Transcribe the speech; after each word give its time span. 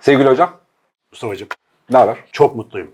Sevgili 0.00 0.28
hocam, 0.28 0.50
Mustafa'cığım 1.12 1.48
ne 1.90 1.98
haber? 1.98 2.16
çok 2.32 2.56
mutluyum. 2.56 2.90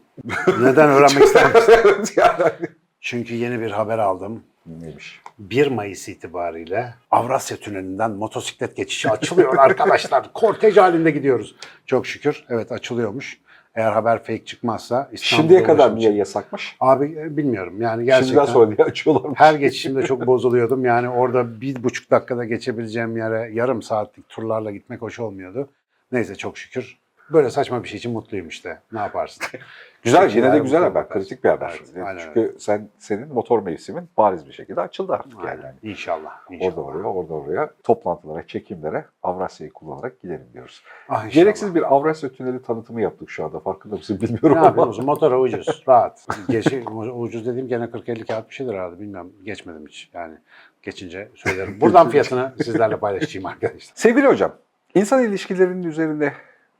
Neden 0.61 0.89
öğrenmek 0.89 1.25
ister 1.25 1.55
misin? 1.55 1.73
evet 1.85 2.17
yani. 2.17 2.53
Çünkü 3.01 3.35
yeni 3.35 3.61
bir 3.61 3.71
haber 3.71 3.99
aldım. 3.99 4.43
Neymiş? 4.67 5.21
1 5.39 5.67
Mayıs 5.67 6.09
itibariyle 6.09 6.95
Avrasya 7.11 7.57
Tüneli'nden 7.57 8.11
motosiklet 8.11 8.77
geçişi 8.77 9.11
açılıyor 9.11 9.59
arkadaşlar. 9.59 10.33
Kortej 10.35 10.77
halinde 10.77 11.11
gidiyoruz. 11.11 11.57
Çok 11.87 12.07
şükür. 12.07 12.45
Evet 12.49 12.73
açılıyormuş. 12.73 13.41
Eğer 13.75 13.93
haber 13.93 14.19
fake 14.19 14.45
çıkmazsa 14.45 15.11
İstanbul'da 15.13 15.43
Şimdiye 15.43 15.63
kadar 15.63 15.97
niye 15.97 16.13
yasakmış? 16.13 16.77
Abi 16.81 17.05
e, 17.05 17.37
bilmiyorum 17.37 17.83
yani 17.83 18.05
gerçekten. 18.05 18.27
Şimdiden 18.27 18.53
sonra 18.53 18.77
diye 18.77 18.87
açıyorlarmış. 18.87 19.41
Her 19.41 19.55
geçişimde 19.55 20.03
çok 20.03 20.27
bozuluyordum. 20.27 20.85
Yani 20.85 21.09
orada 21.09 21.61
bir 21.61 21.85
buçuk 21.85 22.11
dakikada 22.11 22.45
geçebileceğim 22.45 23.17
yere 23.17 23.51
yarım 23.53 23.83
saatlik 23.83 24.29
turlarla 24.29 24.71
gitmek 24.71 25.03
hoş 25.03 25.21
olmuyordu. 25.21 25.69
Neyse 26.15 26.35
çok 26.35 26.59
şükür. 26.59 26.99
Böyle 27.33 27.51
saçma 27.51 27.83
bir 27.83 27.89
şey 27.89 27.99
için 27.99 28.13
mutluyum 28.13 28.49
işte. 28.49 28.79
Ne 28.93 28.99
yaparsın? 28.99 29.45
Güzel, 30.03 30.31
yine 30.37 30.53
de 30.53 30.59
güzel 30.59 30.83
haber, 30.83 30.95
bakarsın. 30.95 31.21
kritik 31.21 31.45
bir 31.45 31.49
haber. 31.49 31.81
Aynen 32.05 32.19
Çünkü 32.19 32.57
sen 32.59 32.89
senin 32.99 33.29
motor 33.35 33.63
mevsimin 33.63 34.09
bariz 34.17 34.47
bir 34.47 34.53
şekilde 34.53 34.81
açıldı 34.81 35.13
artık 35.13 35.33
yani. 35.39 35.49
Aynen. 35.49 35.75
İnşallah. 35.83 36.33
inşallah. 36.51 36.69
Orada 36.79 36.81
oraya, 36.81 37.05
orada 37.05 37.33
oraya 37.35 37.71
toplantılara, 37.83 38.47
çekimlere 38.47 39.05
Avrasya'yı 39.23 39.73
kullanarak 39.73 40.21
gidelim 40.23 40.47
diyoruz. 40.55 40.83
Ah, 41.09 41.15
inşallah. 41.25 41.33
Gereksiz 41.35 41.75
bir 41.75 41.95
Avrasya 41.95 42.33
Tüneli 42.33 42.63
tanıtımı 42.63 43.01
yaptık 43.01 43.31
şu 43.31 43.45
anda. 43.45 43.61
Farkında 43.61 43.97
mısın 43.97 44.21
bilmiyorum 44.21 44.53
Ne 44.53 44.59
ama. 44.59 44.67
yapıyorsun? 44.67 45.05
Motora 45.05 45.41
ucuz, 45.41 45.83
rahat. 45.89 46.27
Geçi, 46.49 46.85
ucuz 47.15 47.47
dediğim 47.47 47.69
gene 47.69 47.85
40-50 47.85 48.27
kağıt 48.27 48.51
bir 48.51 48.55
şeydir 48.55 48.75
herhalde. 48.75 49.01
Bilmiyorum. 49.01 49.33
Geçmedim 49.45 49.87
hiç. 49.87 50.11
Yani 50.15 50.35
geçince 50.83 51.29
söylerim. 51.35 51.81
Buradan 51.81 52.09
fiyatını 52.09 52.53
sizlerle 52.65 52.97
paylaşacağım 52.97 53.47
arkadaşlar. 53.47 53.93
Sevgili 53.95 54.27
hocam, 54.27 54.53
insan 54.95 55.25
ilişkilerinin 55.25 55.83
üzerinde 55.83 56.33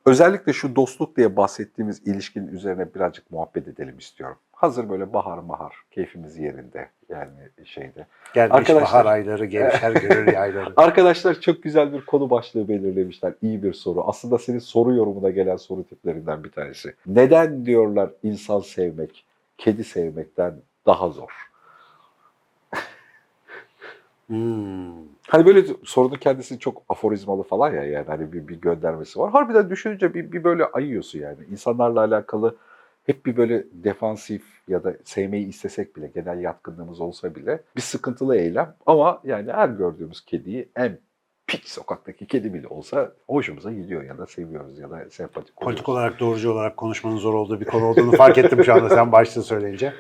özellikle 0.07 0.53
şu 0.53 0.77
dostluk 0.77 1.17
diye 1.17 1.37
bahsettiğimiz 1.37 2.07
ilişkinin 2.07 2.49
üzerine 2.49 2.95
birazcık 2.95 3.31
muhabbet 3.31 3.69
edelim 3.69 3.99
istiyorum. 3.99 4.37
Hazır 4.53 4.89
böyle 4.91 5.13
bahar 5.13 5.49
bahar, 5.49 5.75
keyfimiz 5.91 6.39
yerinde 6.39 6.89
yani 7.09 7.31
şeyde. 7.65 8.07
Gelmiş 8.35 8.55
Arkadaşlar- 8.57 8.83
bahar 8.83 9.07
ayları, 9.07 9.45
gevşer 9.47 9.93
gönül 10.09 10.33
yayları. 10.33 10.73
Arkadaşlar 10.77 11.41
çok 11.41 11.63
güzel 11.63 11.93
bir 11.93 12.07
konu 12.07 12.31
başlığı 12.31 12.69
belirlemişler. 12.69 13.33
İyi 13.43 13.63
bir 13.63 13.73
soru. 13.73 14.05
Aslında 14.09 14.39
senin 14.39 14.59
soru 14.59 14.95
yorumuna 14.95 15.31
gelen 15.31 15.57
soru 15.57 15.85
tiplerinden 15.85 16.45
bir 16.45 16.51
tanesi. 16.51 16.95
Neden 17.07 17.67
diyorlar 17.67 18.11
insan 18.23 18.61
sevmek, 18.61 19.25
kedi 19.59 19.85
sevmekten 19.85 20.55
daha 20.87 21.09
zor? 21.09 21.31
Hmm. 24.27 24.93
Hani 25.29 25.47
böyle 25.47 25.67
sorunun 25.85 26.17
kendisi 26.17 26.59
çok 26.59 26.83
aforizmalı 26.89 27.43
falan 27.43 27.73
ya 27.73 27.85
yani 27.85 28.07
hani 28.07 28.33
bir, 28.33 28.49
bir 28.49 28.61
göndermesi 28.61 29.19
var. 29.19 29.31
Harbiden 29.31 29.71
düşününce 29.71 30.15
bir, 30.15 30.33
bir 30.33 30.45
böyle 30.45 30.65
ayıyorsun 30.65 31.19
yani. 31.19 31.39
İnsanlarla 31.51 32.01
alakalı 32.01 32.57
hep 33.07 33.27
bir 33.27 33.37
böyle 33.37 33.65
defansif 33.73 34.43
ya 34.69 34.85
da 34.85 34.95
sevmeyi 35.05 35.47
istesek 35.49 35.97
bile, 35.97 36.11
genel 36.15 36.41
yatkınlığımız 36.41 37.01
olsa 37.01 37.35
bile 37.35 37.63
bir 37.77 37.81
sıkıntılı 37.81 38.37
eylem. 38.37 38.75
Ama 38.87 39.21
yani 39.25 39.53
her 39.53 39.69
gördüğümüz 39.69 40.25
kediyi 40.25 40.69
en 40.77 40.99
pis 41.47 41.73
sokaktaki 41.73 42.27
kedi 42.27 42.55
bile 42.55 42.69
olsa 42.69 43.13
hoşumuza 43.27 43.73
gidiyor 43.73 44.03
ya 44.03 44.19
da 44.19 44.27
seviyoruz 44.27 44.79
ya 44.79 44.91
da 44.91 45.11
sempatik 45.11 45.63
oluyoruz. 45.63 45.77
Politik 45.77 45.89
olarak 45.89 46.21
doğrucu 46.21 46.53
olarak 46.53 46.77
konuşmanın 46.77 47.17
zor 47.17 47.35
olduğu 47.35 47.61
bir 47.61 47.65
konu 47.65 47.85
olduğunu 47.85 48.13
fark 48.13 48.39
ettim 48.39 48.65
şu 48.65 48.75
anda 48.75 48.89
sen 48.89 49.13
başta 49.13 49.43
söyleyince. 49.43 49.93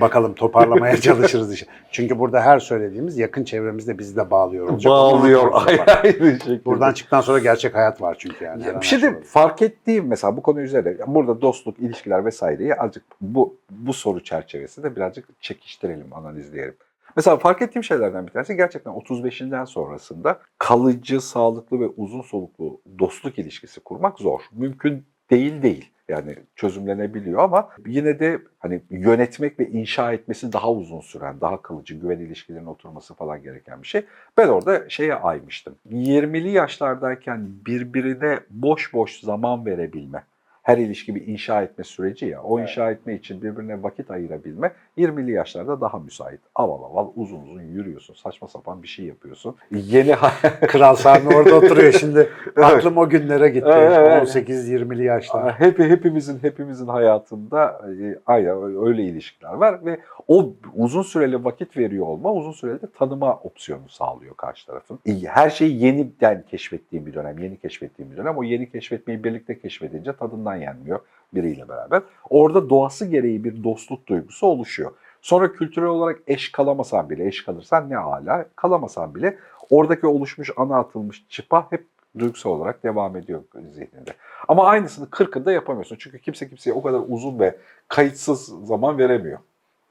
Bakalım 0.00 0.34
toparlamaya 0.34 0.96
çalışırız 1.00 1.52
işte. 1.54 1.66
Çünkü 1.90 2.18
burada 2.18 2.40
her 2.40 2.58
söylediğimiz 2.58 3.18
yakın 3.18 3.44
çevremizde 3.44 3.98
bizi 3.98 4.16
de 4.16 4.30
bağlıyor. 4.30 4.68
olacak. 4.68 4.90
Bağlıyor 4.90 5.50
ayrı 5.54 6.30
şekilde. 6.30 6.64
Buradan 6.64 6.92
çıktıktan 6.92 7.20
sonra 7.20 7.38
gerçek 7.38 7.74
hayat 7.74 8.02
var 8.02 8.16
çünkü 8.18 8.44
yani. 8.44 8.66
Ya 8.66 8.80
bir 8.80 8.86
şey 8.86 9.02
de 9.02 9.20
fark 9.20 9.62
ettiğim 9.62 10.06
mesela 10.06 10.36
bu 10.36 10.42
konu 10.42 10.60
üzerine 10.60 10.96
burada 11.06 11.40
dostluk, 11.40 11.78
ilişkiler 11.78 12.24
vesaireyi 12.24 12.74
azıcık 12.74 13.04
bu 13.20 13.56
bu 13.70 13.92
soru 13.92 14.22
çerçevesinde 14.24 14.96
birazcık 14.96 15.42
çekiştirelim, 15.42 16.14
analizleyelim. 16.14 16.74
Mesela 17.16 17.36
fark 17.36 17.62
ettiğim 17.62 17.84
şeylerden 17.84 18.26
bir 18.26 18.32
tanesi 18.32 18.56
gerçekten 18.56 18.92
35'inden 18.92 19.66
sonrasında 19.66 20.40
kalıcı, 20.58 21.20
sağlıklı 21.20 21.80
ve 21.80 21.86
uzun 21.96 22.22
soluklu 22.22 22.80
dostluk 22.98 23.38
ilişkisi 23.38 23.80
kurmak 23.80 24.18
zor. 24.18 24.40
Mümkün 24.52 25.04
değil 25.30 25.62
değil. 25.62 25.90
Yani 26.08 26.36
çözümlenebiliyor 26.56 27.42
ama 27.42 27.68
yine 27.86 28.20
de 28.20 28.38
hani 28.58 28.82
yönetmek 28.90 29.60
ve 29.60 29.68
inşa 29.68 30.12
etmesi 30.12 30.52
daha 30.52 30.72
uzun 30.72 31.00
süren, 31.00 31.40
daha 31.40 31.62
kalıcı 31.62 31.94
güven 31.94 32.18
ilişkilerinin 32.18 32.66
oturması 32.66 33.14
falan 33.14 33.42
gereken 33.42 33.82
bir 33.82 33.86
şey. 33.86 34.04
Ben 34.36 34.48
orada 34.48 34.88
şeye 34.88 35.14
aymıştım. 35.14 35.74
20'li 35.90 36.50
yaşlardayken 36.50 37.48
birbirine 37.66 38.40
boş 38.50 38.92
boş 38.94 39.20
zaman 39.20 39.66
verebilme. 39.66 40.22
Her 40.66 40.78
ilişki 40.78 41.14
bir 41.14 41.26
inşa 41.26 41.62
etme 41.62 41.84
süreci 41.84 42.26
ya. 42.26 42.42
O 42.42 42.60
inşa 42.60 42.90
etme 42.90 43.14
için 43.14 43.42
birbirine 43.42 43.82
vakit 43.82 44.10
ayırabilme 44.10 44.72
20'li 44.98 45.32
yaşlarda 45.32 45.80
daha 45.80 45.98
müsait. 45.98 46.40
Aval 46.54 46.82
aval 46.82 47.08
uzun 47.16 47.42
uzun 47.42 47.62
yürüyorsun. 47.62 48.14
Saçma 48.14 48.48
sapan 48.48 48.82
bir 48.82 48.88
şey 48.88 49.04
yapıyorsun. 49.04 49.56
Yeni 49.70 50.14
Kral 50.66 50.94
Sami 50.94 51.36
orada 51.36 51.54
oturuyor 51.54 51.92
şimdi. 51.92 52.28
Aklım 52.56 52.96
o 52.98 53.08
günlere 53.08 53.48
gitti. 53.48 53.68
Evet, 53.72 53.92
evet. 53.98 54.48
18-20'li 54.48 55.04
yaşlar. 55.04 55.60
Hep, 55.60 55.78
hepimizin 55.78 56.38
hepimizin 56.42 56.86
hayatında 56.86 57.80
e, 58.00 58.18
aynen 58.26 58.86
öyle 58.86 59.02
ilişkiler 59.02 59.52
var 59.52 59.84
ve 59.84 60.00
o 60.28 60.52
uzun 60.74 61.02
süreli 61.02 61.44
vakit 61.44 61.76
veriyor 61.76 62.06
olma 62.06 62.32
uzun 62.32 62.52
süreli 62.52 62.82
de 62.82 62.86
tanıma 62.98 63.34
opsiyonu 63.34 63.88
sağlıyor 63.88 64.36
karşı 64.36 64.66
tarafın. 64.66 64.98
Her 65.26 65.50
şeyi 65.50 65.84
yeniden 65.84 66.44
keşfettiğim 66.50 67.06
bir 67.06 67.14
dönem, 67.14 67.38
yeni 67.38 67.56
keşfettiğim 67.56 68.12
bir 68.12 68.16
dönem. 68.16 68.36
O 68.36 68.42
yeni 68.42 68.70
keşfetmeyi 68.70 69.24
birlikte 69.24 69.58
keşfedince 69.58 70.12
tadından 70.12 70.55
yenmiyor 70.56 71.00
biriyle 71.34 71.68
beraber. 71.68 72.02
Orada 72.30 72.70
doğası 72.70 73.06
gereği 73.06 73.44
bir 73.44 73.64
dostluk 73.64 74.06
duygusu 74.06 74.46
oluşuyor. 74.46 74.92
Sonra 75.22 75.52
kültürel 75.52 75.88
olarak 75.88 76.20
eş 76.26 76.52
kalamasan 76.52 77.10
bile, 77.10 77.26
eş 77.26 77.44
kalırsan 77.44 77.90
ne 77.90 77.96
hala, 77.96 78.46
kalamasan 78.56 79.14
bile 79.14 79.38
oradaki 79.70 80.06
oluşmuş 80.06 80.50
ana 80.56 80.78
atılmış 80.78 81.26
çıpa 81.28 81.66
hep 81.70 81.86
duygusal 82.18 82.50
olarak 82.50 82.82
devam 82.82 83.16
ediyor 83.16 83.42
zihninde. 83.54 84.10
Ama 84.48 84.66
aynısını 84.66 85.06
40'ında 85.06 85.52
yapamıyorsun. 85.52 85.96
Çünkü 86.00 86.18
kimse 86.18 86.48
kimseye 86.48 86.72
o 86.72 86.82
kadar 86.82 87.00
uzun 87.08 87.38
ve 87.38 87.56
kayıtsız 87.88 88.66
zaman 88.66 88.98
veremiyor. 88.98 89.38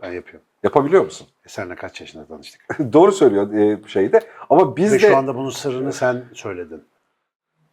Ben 0.01 0.11
yapıyorum. 0.11 0.45
Yapabiliyor 0.63 1.03
musun? 1.03 1.27
E 1.45 1.49
senle 1.49 1.75
kaç 1.75 2.01
yaşında 2.01 2.25
tanıştık? 2.25 2.79
Doğru 2.93 3.11
söylüyor 3.11 3.53
e, 3.53 3.87
şeyde. 3.87 4.19
Ama 4.49 4.77
biz 4.77 4.93
Ve 4.93 4.95
de 4.95 4.99
şu 4.99 5.17
anda 5.17 5.35
bunun 5.35 5.49
sırrını 5.49 5.93
sen 5.93 6.23
söyledin. 6.33 6.83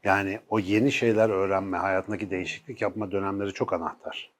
Yani 0.04 0.38
o 0.48 0.58
yeni 0.58 0.92
şeyler 0.92 1.30
öğrenme, 1.30 1.76
hayatındaki 1.78 2.30
değişiklik 2.30 2.82
yapma 2.82 3.10
dönemleri 3.12 3.52
çok 3.52 3.72
anahtar. 3.72 4.30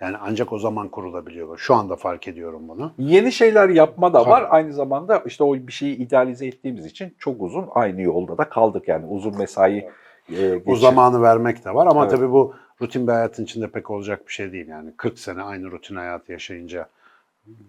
Yani 0.00 0.16
ancak 0.20 0.52
o 0.52 0.58
zaman 0.58 0.88
kurulabiliyor. 0.88 1.58
Şu 1.58 1.74
anda 1.74 1.96
fark 1.96 2.28
ediyorum 2.28 2.68
bunu. 2.68 2.92
yeni 2.98 3.32
şeyler 3.32 3.68
yapma 3.68 4.12
da 4.12 4.26
var. 4.26 4.40
Tabii. 4.40 4.48
Aynı 4.50 4.72
zamanda 4.72 5.22
işte 5.26 5.44
o 5.44 5.54
bir 5.54 5.72
şeyi 5.72 5.96
idealize 5.96 6.46
ettiğimiz 6.46 6.86
için 6.86 7.14
çok 7.18 7.42
uzun 7.42 7.68
aynı 7.74 8.02
yolda 8.02 8.38
da 8.38 8.48
kaldık. 8.48 8.88
Yani 8.88 9.06
uzun 9.06 9.38
mesai 9.38 9.76
e, 9.76 10.58
geçir- 10.58 10.76
zamanı 10.76 11.22
vermek 11.22 11.64
de 11.64 11.74
var 11.74 11.86
ama 11.86 12.02
Evet. 12.02 12.10
tabii 12.10 12.32
bu 12.32 12.54
rutin 12.82 13.06
bir 13.06 13.12
hayatın 13.12 13.44
içinde 13.44 13.68
pek 13.68 13.90
olacak 13.90 14.26
bir 14.28 14.32
şey 14.32 14.52
değil. 14.52 14.68
Yani 14.68 14.90
40 14.96 15.18
sene 15.18 15.42
aynı 15.42 15.70
rutin 15.70 15.96
hayatı 15.96 16.32
yaşayınca 16.32 16.88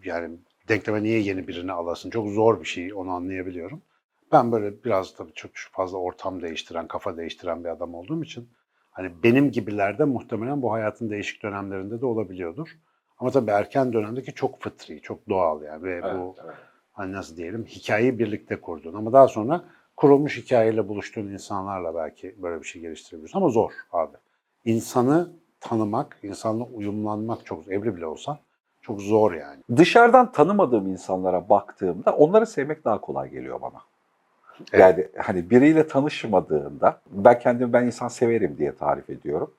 yani 0.04 0.30
denkleme 0.70 1.04
niye 1.04 1.20
yeni 1.20 1.48
birini 1.48 1.72
alasın? 1.72 2.10
Çok 2.10 2.28
zor 2.28 2.60
bir 2.62 2.66
şey 2.66 2.94
onu 2.94 3.12
anlayabiliyorum. 3.12 3.82
Ben 4.32 4.52
böyle 4.52 4.84
biraz 4.84 5.14
tabii 5.14 5.34
çok 5.34 5.52
fazla 5.72 5.98
ortam 5.98 6.42
değiştiren, 6.42 6.88
kafa 6.88 7.18
değiştiren 7.18 7.64
bir 7.64 7.70
adam 7.70 7.96
olduğum 7.96 8.24
için 8.24 8.50
hani 8.92 9.24
benim 9.24 9.52
gibilerde 9.52 10.04
muhtemelen 10.04 10.62
bu 10.62 10.72
hayatın 10.72 11.10
değişik 11.10 11.44
dönemlerinde 11.44 12.02
de 12.02 12.06
olabiliyordur. 12.06 12.78
Ama 13.20 13.32
tabii 13.32 13.52
erken 13.52 13.94
dönemdeki 13.94 14.34
çok 14.34 14.62
fıtri, 14.62 15.02
çok 15.02 15.30
doğal 15.30 15.62
yani 15.62 15.84
ve 15.84 16.04
bu 16.04 16.08
Evet, 16.08 16.46
evet. 16.46 16.56
hani 16.92 17.14
nasıl 17.14 17.38
diyelim 17.38 17.66
hikayeyi 17.66 18.20
birlikte 18.20 18.62
kurdun 18.62 18.94
ama 18.94 19.14
daha 19.14 19.28
sonra 19.28 19.64
kurulmuş 19.96 20.38
hikayeyle 20.38 20.88
buluştuğun 20.88 21.28
insanlarla 21.28 21.96
belki 21.96 22.36
böyle 22.38 22.62
bir 22.62 22.68
şey 22.68 22.82
geliştirebiliyorsun 22.82 23.40
ama 23.40 23.50
zor 23.50 23.72
abi. 23.92 24.18
İnsanı 24.66 25.32
tanımak, 25.60 26.20
insanla 26.24 26.64
uyumlanmak 26.64 27.46
çok 27.46 27.68
evli 27.68 27.96
bile 27.96 28.06
olsan 28.06 28.38
çok 28.82 29.02
zor 29.02 29.34
yani. 29.34 29.64
Dışarıdan 29.76 30.32
tanımadığım 30.32 30.88
insanlara 30.88 31.50
baktığımda 31.50 32.16
onları 32.16 32.46
sevmek 32.46 32.86
daha 32.86 33.02
kolay 33.02 33.30
geliyor 33.30 33.62
bana. 33.62 33.82
Evet. 34.74 34.82
Yani 34.82 35.08
hani 35.18 35.50
biriyle 35.50 35.88
tanışmadığında 35.88 37.02
ben 37.12 37.40
kendimi 37.40 37.74
ben 37.74 37.86
insan 37.86 38.08
severim 38.08 38.56
diye 38.58 38.76
tarif 38.76 39.10
ediyorum. 39.10 39.52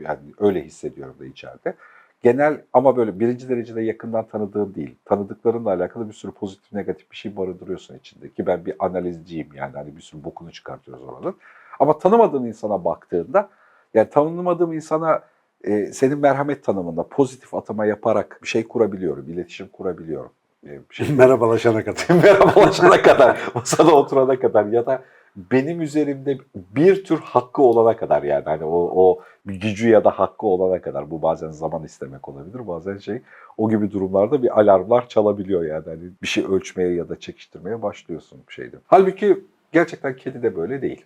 Yani 0.00 0.18
öyle 0.38 0.64
hissediyorum 0.64 1.14
da 1.20 1.26
içeride. 1.26 1.74
Genel 2.22 2.60
ama 2.72 2.96
böyle 2.96 3.20
birinci 3.20 3.48
derecede 3.48 3.82
yakından 3.82 4.26
tanıdığın 4.26 4.74
değil. 4.74 4.94
Tanıdıklarınla 5.04 5.70
alakalı 5.70 6.08
bir 6.08 6.12
sürü 6.12 6.32
pozitif 6.32 6.72
negatif 6.72 7.10
bir 7.10 7.16
şey 7.16 7.36
barındırıyorsun 7.36 7.98
içinde. 7.98 8.28
Ki 8.32 8.46
ben 8.46 8.66
bir 8.66 8.74
analizciyim 8.78 9.48
yani 9.54 9.72
hani 9.74 9.96
bir 9.96 10.02
sürü 10.02 10.24
bokunu 10.24 10.52
çıkartıyoruz 10.52 11.04
oranın. 11.04 11.36
Ama 11.80 11.98
tanımadığın 11.98 12.44
insana 12.44 12.84
baktığında 12.84 13.48
yani 13.94 14.10
tanımadığım 14.10 14.72
insana 14.72 15.22
e, 15.64 15.86
senin 15.86 16.18
merhamet 16.18 16.64
tanımında 16.64 17.02
pozitif 17.02 17.54
atama 17.54 17.86
yaparak 17.86 18.38
bir 18.42 18.48
şey 18.48 18.68
kurabiliyorum, 18.68 19.28
iletişim 19.28 19.68
kurabiliyorum. 19.68 20.30
E, 20.66 20.80
şey 20.90 21.08
Merhabalaşana 21.16 21.84
kadar. 21.84 22.06
merhabalaşana 22.22 23.02
kadar, 23.02 23.40
masada 23.54 23.94
oturana 23.94 24.38
kadar 24.40 24.64
ya 24.64 24.86
da 24.86 25.02
benim 25.36 25.80
üzerimde 25.80 26.38
bir 26.54 27.04
tür 27.04 27.18
hakkı 27.18 27.62
olana 27.62 27.96
kadar 27.96 28.22
yani 28.22 28.44
hani 28.44 28.64
o, 28.64 28.92
o 28.94 29.22
gücü 29.44 29.88
ya 29.88 30.04
da 30.04 30.10
hakkı 30.10 30.46
olana 30.46 30.82
kadar 30.82 31.10
bu 31.10 31.22
bazen 31.22 31.50
zaman 31.50 31.84
istemek 31.84 32.28
olabilir 32.28 32.66
bazen 32.66 32.98
şey 32.98 33.22
o 33.56 33.70
gibi 33.70 33.90
durumlarda 33.90 34.42
bir 34.42 34.60
alarmlar 34.60 35.08
çalabiliyor 35.08 35.64
yani 35.64 35.84
hani 35.84 36.02
bir 36.22 36.26
şey 36.26 36.44
ölçmeye 36.44 36.94
ya 36.94 37.08
da 37.08 37.20
çekiştirmeye 37.20 37.82
başlıyorsun 37.82 38.40
şeyde. 38.48 38.76
Halbuki 38.86 39.44
gerçekten 39.72 40.16
kedi 40.16 40.42
de 40.42 40.56
böyle 40.56 40.82
değil. 40.82 41.04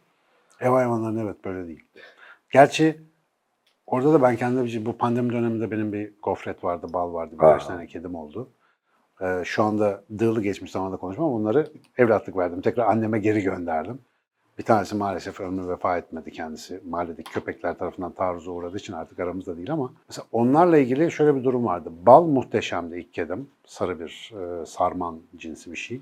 Ev 0.61 0.71
hayvanlarının 0.71 1.25
evet 1.25 1.45
böyle 1.45 1.67
değil. 1.67 1.85
Gerçi 2.53 3.01
orada 3.87 4.13
da 4.13 4.23
ben 4.23 4.37
kendi 4.37 4.65
bir 4.65 4.87
bu 4.87 4.97
pandemi 4.99 5.33
döneminde 5.33 5.71
benim 5.71 5.93
bir 5.93 6.11
gofret 6.23 6.65
vardı, 6.65 6.87
bal 6.93 7.15
vardı, 7.15 7.33
birkaç 7.33 7.67
tane 7.67 7.87
kedim 7.87 8.15
oldu. 8.15 8.49
Ee, 9.21 9.43
şu 9.45 9.63
anda 9.63 10.05
dığlı 10.19 10.43
geçmiş 10.43 10.71
zamanda 10.71 10.97
konuşmam. 10.97 11.33
Onları 11.33 11.69
evlatlık 11.99 12.37
verdim. 12.37 12.61
Tekrar 12.61 12.87
anneme 12.87 13.19
geri 13.19 13.43
gönderdim. 13.43 13.99
Bir 14.59 14.63
tanesi 14.63 14.97
maalesef 14.97 15.41
ömrü 15.41 15.69
vefa 15.69 15.99
etmedi 15.99 16.31
kendisi. 16.31 16.81
Mahalledeki 16.89 17.33
köpekler 17.33 17.79
tarafından 17.79 18.13
taarruza 18.13 18.51
uğradığı 18.51 18.77
için 18.77 18.93
artık 18.93 19.21
aramızda 19.21 19.57
değil 19.57 19.73
ama 19.73 19.93
mesela 20.09 20.27
onlarla 20.33 20.79
ilgili 20.79 21.11
şöyle 21.11 21.35
bir 21.37 21.45
durum 21.45 21.65
vardı. 21.65 21.93
Bal 22.07 22.25
muhteşemdi 22.25 22.99
ilk 22.99 23.15
kedim. 23.15 23.49
Sarı 23.67 24.01
bir 24.01 24.33
e, 24.41 24.67
sarman 24.67 25.21
cinsi 25.37 25.73
bir 25.73 25.77
şey. 25.77 26.01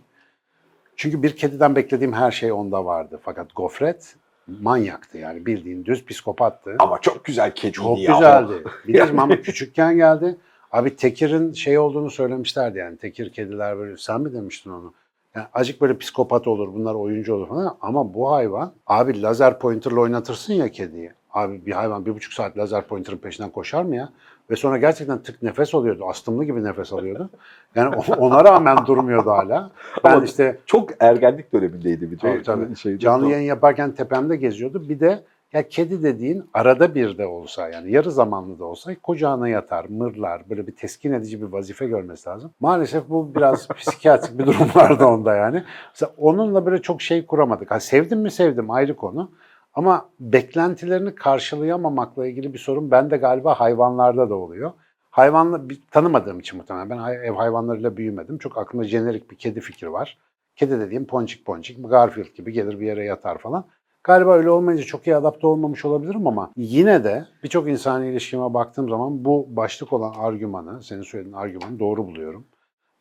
Çünkü 0.96 1.22
bir 1.22 1.36
kediden 1.36 1.76
beklediğim 1.76 2.12
her 2.12 2.30
şey 2.30 2.52
onda 2.52 2.84
vardı. 2.84 3.20
Fakat 3.22 3.54
gofret 3.54 4.16
manyaktı 4.46 5.18
yani 5.18 5.46
bildiğin 5.46 5.84
düz 5.84 6.06
psikopattı. 6.06 6.76
Ama 6.78 7.00
çok 7.00 7.24
güzel 7.24 7.54
kedi 7.54 7.72
Çok 7.72 7.98
ya. 7.98 8.12
güzeldi. 8.12 8.64
Bir 8.86 8.94
de 8.94 9.02
ama 9.04 9.40
küçükken 9.40 9.96
geldi. 9.96 10.36
Abi 10.72 10.96
Tekir'in 10.96 11.52
şey 11.52 11.78
olduğunu 11.78 12.10
söylemişlerdi 12.10 12.78
yani. 12.78 12.96
Tekir 12.96 13.32
kediler 13.32 13.78
böyle 13.78 13.96
sen 13.96 14.20
mi 14.20 14.32
demiştin 14.32 14.70
onu? 14.70 14.92
Yani 15.34 15.46
acık 15.54 15.80
böyle 15.80 15.98
psikopat 15.98 16.48
olur, 16.48 16.74
bunlar 16.74 16.94
oyuncu 16.94 17.34
olur 17.34 17.48
falan 17.48 17.76
ama 17.80 18.14
bu 18.14 18.32
hayvan 18.32 18.72
abi 18.86 19.22
lazer 19.22 19.58
pointerla 19.58 20.00
oynatırsın 20.00 20.54
ya 20.54 20.68
kediyi. 20.68 21.10
Abi 21.32 21.66
bir 21.66 21.72
hayvan 21.72 22.06
bir 22.06 22.14
buçuk 22.14 22.32
saat 22.32 22.58
lazer 22.58 22.82
pointerın 22.86 23.16
peşinden 23.18 23.50
koşar 23.50 23.82
mı 23.82 23.96
ya? 23.96 24.08
Ve 24.50 24.56
sonra 24.56 24.78
gerçekten 24.78 25.18
tık 25.18 25.42
nefes 25.42 25.74
alıyordu. 25.74 26.04
Astımlı 26.08 26.44
gibi 26.44 26.64
nefes 26.64 26.92
alıyordu. 26.92 27.30
Yani 27.74 27.96
ona 28.18 28.44
rağmen 28.44 28.78
durmuyordu 28.86 29.30
hala. 29.30 29.70
Ben 30.04 30.12
Ama 30.12 30.24
işte 30.24 30.58
Çok 30.66 30.90
ergenlik 31.00 31.52
dönemindeydi 31.52 32.10
bir 32.10 32.16
de. 32.16 32.20
Tabii, 32.20 32.42
tabii. 32.42 32.76
Şeyde- 32.76 32.98
Canlı 32.98 33.30
yayın 33.30 33.46
yaparken 33.48 33.92
tepemde 33.92 34.36
geziyordu. 34.36 34.88
Bir 34.88 35.00
de 35.00 35.22
ya 35.52 35.68
kedi 35.68 36.02
dediğin 36.02 36.50
arada 36.54 36.94
bir 36.94 37.18
de 37.18 37.26
olsa 37.26 37.68
yani 37.68 37.92
yarı 37.92 38.10
zamanlı 38.10 38.58
da 38.58 38.64
olsa 38.64 38.94
kucağına 39.02 39.48
yatar, 39.48 39.84
mırlar, 39.84 40.50
böyle 40.50 40.66
bir 40.66 40.76
teskin 40.76 41.12
edici 41.12 41.42
bir 41.42 41.46
vazife 41.46 41.86
görmesi 41.86 42.28
lazım. 42.28 42.54
Maalesef 42.60 43.08
bu 43.08 43.34
biraz 43.34 43.68
psikiyatrik 43.76 44.38
bir 44.38 44.46
durum 44.46 44.68
vardı 44.74 45.04
onda 45.04 45.34
yani. 45.34 45.64
Mesela 45.94 46.12
onunla 46.18 46.66
böyle 46.66 46.82
çok 46.82 47.02
şey 47.02 47.26
kuramadık. 47.26 47.70
Ha, 47.70 47.80
sevdim 47.80 48.20
mi 48.20 48.30
sevdim 48.30 48.70
ayrı 48.70 48.96
konu. 48.96 49.30
Ama 49.74 50.08
beklentilerini 50.20 51.14
karşılayamamakla 51.14 52.26
ilgili 52.26 52.54
bir 52.54 52.58
sorun 52.58 52.90
bende 52.90 53.16
galiba 53.16 53.60
hayvanlarda 53.60 54.30
da 54.30 54.34
oluyor. 54.34 54.72
Hayvanla 55.10 55.60
tanımadığım 55.90 56.40
için 56.40 56.58
muhtemelen 56.58 56.90
ben 56.90 56.98
ev 56.98 57.34
hayvanlarıyla 57.34 57.96
büyümedim. 57.96 58.38
Çok 58.38 58.58
aklımda 58.58 58.86
jenerik 58.86 59.30
bir 59.30 59.36
kedi 59.36 59.60
fikri 59.60 59.92
var. 59.92 60.18
Kedi 60.56 60.80
dediğim 60.80 61.06
ponçik 61.06 61.46
ponçik, 61.46 61.90
Garfield 61.90 62.34
gibi 62.34 62.52
gelir 62.52 62.80
bir 62.80 62.86
yere 62.86 63.04
yatar 63.04 63.38
falan. 63.38 63.64
Galiba 64.04 64.36
öyle 64.36 64.50
olmayınca 64.50 64.84
çok 64.84 65.06
iyi 65.06 65.16
adapte 65.16 65.46
olmamış 65.46 65.84
olabilirim 65.84 66.26
ama 66.26 66.52
yine 66.56 67.04
de 67.04 67.26
birçok 67.42 67.68
insani 67.68 68.08
ilişkime 68.08 68.54
baktığım 68.54 68.88
zaman 68.88 69.24
bu 69.24 69.46
başlık 69.50 69.92
olan 69.92 70.14
argümanı, 70.18 70.82
senin 70.82 71.02
söylediğin 71.02 71.36
argümanı 71.36 71.78
doğru 71.78 72.06
buluyorum. 72.06 72.46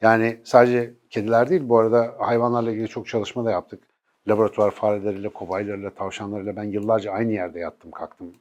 Yani 0.02 0.38
sadece 0.44 0.94
kediler 1.10 1.50
değil 1.50 1.70
bu 1.70 1.80
arada 1.80 2.16
hayvanlarla 2.20 2.72
ilgili 2.72 2.88
çok 2.88 3.08
çalışma 3.08 3.46
da 3.46 3.52
yaptık. 3.52 3.84
Laboratuvar 4.28 4.72
fareleriyle, 4.72 5.30
kobaylarıyla, 5.30 5.90
tavşanlarıyla 5.90 6.56
ben 6.56 6.64
yıllarca 6.64 7.12
aynı 7.12 7.32
yerde 7.32 7.60
yattım 7.60 7.92
kalktım. 7.92 8.34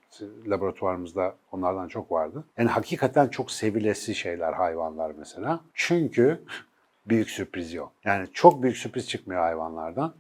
Laboratuvarımızda 0.47 1.35
onlardan 1.53 1.89
çok 1.89 2.13
vardı. 2.13 2.45
Yani 2.59 2.69
hakikaten 2.69 3.29
çok 3.29 3.51
sevilesi 3.51 4.15
şeyler 4.15 4.53
hayvanlar 4.53 5.13
mesela. 5.19 5.61
Çünkü 5.75 6.41
büyük 7.07 7.31
sürpriz 7.31 7.75
yok. 7.75 7.93
Yani 8.05 8.29
çok 8.33 8.63
büyük 8.63 8.77
sürpriz 8.77 9.09
çıkmıyor 9.09 9.41
hayvanlardan. 9.41 10.15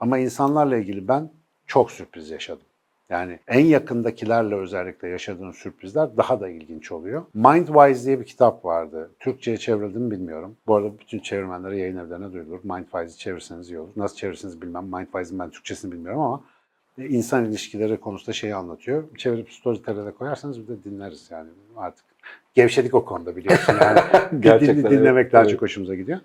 Ama 0.00 0.18
insanlarla 0.18 0.76
ilgili 0.76 1.08
ben 1.08 1.30
çok 1.66 1.90
sürpriz 1.90 2.30
yaşadım. 2.30 2.66
Yani 3.08 3.38
en 3.48 3.64
yakındakilerle 3.64 4.54
özellikle 4.54 5.08
yaşadığın 5.08 5.52
sürprizler 5.52 6.16
daha 6.16 6.40
da 6.40 6.48
ilginç 6.48 6.92
oluyor. 6.92 7.22
Mindwise 7.34 8.06
diye 8.06 8.20
bir 8.20 8.24
kitap 8.24 8.64
vardı. 8.64 9.10
Türkçe'ye 9.20 9.56
çevrildi 9.56 9.98
mi 9.98 10.10
bilmiyorum. 10.10 10.56
Bu 10.66 10.74
arada 10.74 10.98
bütün 10.98 11.18
çevirmenlere 11.18 11.78
yayın 11.78 11.96
evlerine 11.96 12.32
duyurulur. 12.32 12.60
Mindwise'i 12.64 13.18
çevirseniz 13.18 13.70
iyi 13.70 13.78
olur. 13.78 13.90
Nasıl 13.96 14.16
çevirirseniz 14.16 14.62
bilmem. 14.62 14.84
Mindwise'ın 14.84 15.38
ben 15.38 15.50
Türkçesini 15.50 15.92
bilmiyorum 15.92 16.20
ama 16.20 16.42
insan 16.98 17.44
ilişkileri 17.44 18.00
konusunda 18.00 18.32
şeyi 18.32 18.54
anlatıyor. 18.54 19.04
Çevirip 19.16 19.52
Storytel'e 19.52 20.10
koyarsanız 20.10 20.60
bir 20.62 20.68
de 20.68 20.84
dinleriz 20.84 21.28
yani 21.30 21.48
artık. 21.76 22.04
Gevşedik 22.54 22.94
o 22.94 23.04
konuda 23.04 23.36
biliyorsun 23.36 23.74
yani. 23.80 24.00
Gerçekten, 24.40 24.76
Din- 24.76 24.90
dinlemek 24.90 25.22
evet, 25.22 25.32
daha 25.32 25.42
evet. 25.42 25.50
çok 25.50 25.62
hoşumuza 25.62 25.94
gidiyor. 25.94 26.20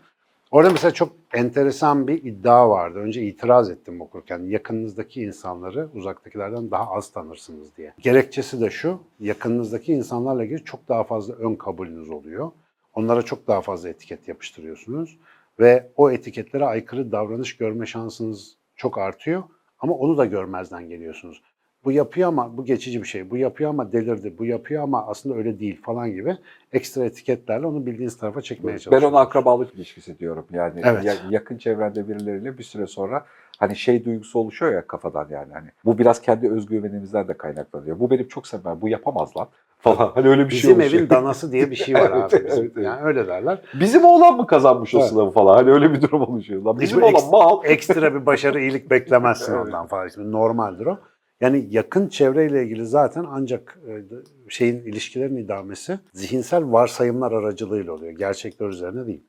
Orada 0.51 0.69
mesela 0.69 0.92
çok 0.92 1.13
enteresan 1.33 2.07
bir 2.07 2.24
iddia 2.24 2.69
vardı. 2.69 3.00
Önce 3.00 3.21
itiraz 3.21 3.69
ettim 3.69 4.01
okurken. 4.01 4.39
Yakınınızdaki 4.39 5.21
insanları 5.21 5.89
uzaktakilerden 5.94 6.71
daha 6.71 6.92
az 6.92 7.12
tanırsınız 7.12 7.77
diye. 7.77 7.94
Gerekçesi 8.00 8.62
de 8.62 8.69
şu, 8.69 9.00
yakınınızdaki 9.19 9.94
insanlarla 9.94 10.44
ilgili 10.44 10.63
çok 10.63 10.89
daha 10.89 11.03
fazla 11.03 11.33
ön 11.33 11.56
kabulünüz 11.56 12.09
oluyor. 12.09 12.51
Onlara 12.94 13.21
çok 13.21 13.48
daha 13.48 13.62
fazla 13.62 13.89
etiket 13.89 14.27
yapıştırıyorsunuz. 14.27 15.18
Ve 15.59 15.89
o 15.95 16.12
etiketlere 16.12 16.65
aykırı 16.65 17.12
davranış 17.12 17.57
görme 17.57 17.86
şansınız 17.86 18.56
çok 18.75 18.98
artıyor. 18.98 19.44
Ama 19.80 19.94
onu 19.94 20.18
da 20.18 20.25
görmezden 20.25 20.89
geliyorsunuz. 20.89 21.42
Bu 21.86 21.92
yapıyor 21.92 22.28
ama 22.28 22.57
bu 22.57 22.66
geçici 22.66 23.01
bir 23.01 23.07
şey. 23.07 23.30
Bu 23.31 23.38
yapıyor 23.38 23.69
ama 23.69 23.92
delirdi. 23.92 24.33
Bu 24.39 24.45
yapıyor 24.45 24.83
ama 24.83 25.07
aslında 25.07 25.36
öyle 25.36 25.60
değil 25.60 25.81
falan 25.81 26.12
gibi 26.12 26.38
ekstra 26.74 27.06
etiketlerle 27.06 27.68
onu 27.68 27.86
bildiğiniz 27.86 28.18
tarafa 28.18 28.42
çekmeye 28.42 28.72
Ben 28.74 28.78
çalışıyorsunuz. 28.78 29.13
ona 29.13 29.19
akrabalık 29.22 29.74
ilişkisi 29.75 30.19
diyorum. 30.19 30.45
Yani 30.51 30.81
Evet. 30.83 31.04
ya- 31.06 31.13
yakın 31.30 31.57
çevrende 31.57 32.07
birileriyle 32.10 32.57
bir 32.57 32.63
süre 32.63 32.88
sonra 32.88 33.25
hani 33.60 33.75
şey 33.75 34.06
duygusu 34.06 34.39
oluşuyor 34.39 34.72
ya 34.74 34.88
kafadan 34.88 35.28
yani 35.31 35.54
hani. 35.54 35.68
Bu 35.86 35.98
biraz 35.98 36.22
kendi 36.22 36.51
özgüvenimizden 36.51 37.28
de 37.28 37.33
kaynaklanıyor. 37.33 38.00
Bu 38.00 38.10
benim 38.12 38.27
çok 38.27 38.48
sevmem. 38.48 38.81
Bu 38.81 38.89
yapamaz 38.89 39.38
lan 39.38 39.48
falan. 39.80 40.12
Hani 40.16 40.27
öyle 40.30 40.45
bir 40.45 40.50
şey 40.50 40.57
Bizim 40.69 40.75
oluşuyor. 40.81 41.01
evin 41.01 41.10
danası 41.10 41.51
diye 41.51 41.72
bir 41.72 41.75
şey 41.75 41.95
var 41.95 42.12
Evet, 42.13 42.34
abi. 42.34 42.45
Bizim, 42.45 42.63
evet, 42.63 42.72
evet. 42.75 42.86
Yani 42.86 43.01
öyle 43.01 43.27
derler. 43.27 43.62
Bizim 43.80 44.06
oğlan 44.06 44.38
mı 44.38 44.48
kazanmış 44.48 44.95
o 44.95 45.00
Evet. 45.00 45.10
sınavı 45.10 45.31
falan. 45.31 45.56
Hani 45.56 45.72
öyle 45.72 45.94
bir 45.94 46.01
durum 46.01 46.22
oluşuyor. 46.22 46.62
Lan 46.62 46.80
bizim 46.80 46.98
Hiçbir 47.01 47.12
oğlan 47.12 47.22
eks- 47.22 47.31
mal. 47.31 47.60
Ekstra 47.66 48.13
bir 48.16 48.25
başarı, 48.25 48.60
iyilik 48.62 48.89
beklemezsin 48.92 49.53
Evet. 49.55 49.65
ondan 49.65 49.88
falan. 49.88 50.08
Şimdi 50.08 50.32
normaldir 50.32 50.86
o. 50.86 51.00
Yani 51.41 51.67
yakın 51.69 52.07
çevreyle 52.07 52.63
ilgili 52.63 52.86
zaten 52.86 53.25
ancak 53.29 53.79
e, 53.88 54.01
şeyin 54.50 54.79
ilişkilerin 54.79 55.38
idamesi 55.38 56.00
zihinsel 56.13 56.71
varsayımlar 56.71 57.31
aracılığıyla 57.31 57.93
oluyor. 57.93 58.12
Gerçekler 58.12 58.67
üzerine 58.67 59.07
değil. 59.07 59.24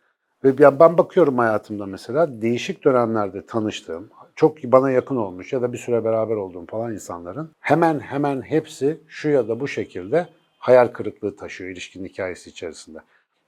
Ve 0.44 0.58
ben 0.80 0.98
bakıyorum 0.98 1.38
hayatımda 1.38 1.86
mesela 1.86 2.42
değişik 2.42 2.84
dönemlerde 2.84 3.46
tanıştığım, 3.46 4.10
çok 4.36 4.62
bana 4.62 4.90
yakın 4.90 5.16
olmuş 5.16 5.52
ya 5.52 5.62
da 5.62 5.72
bir 5.72 5.78
süre 5.78 6.04
beraber 6.04 6.36
olduğum 6.36 6.66
falan 6.66 6.92
insanların 6.92 7.50
hemen 7.60 8.00
hemen 8.00 8.42
hepsi 8.42 9.00
şu 9.08 9.28
ya 9.28 9.48
da 9.48 9.60
bu 9.60 9.68
şekilde 9.68 10.26
hayal 10.58 10.88
kırıklığı 10.88 11.36
taşıyor 11.36 11.70
ilişkinin 11.70 12.08
hikayesi 12.08 12.50
içerisinde. 12.50 12.98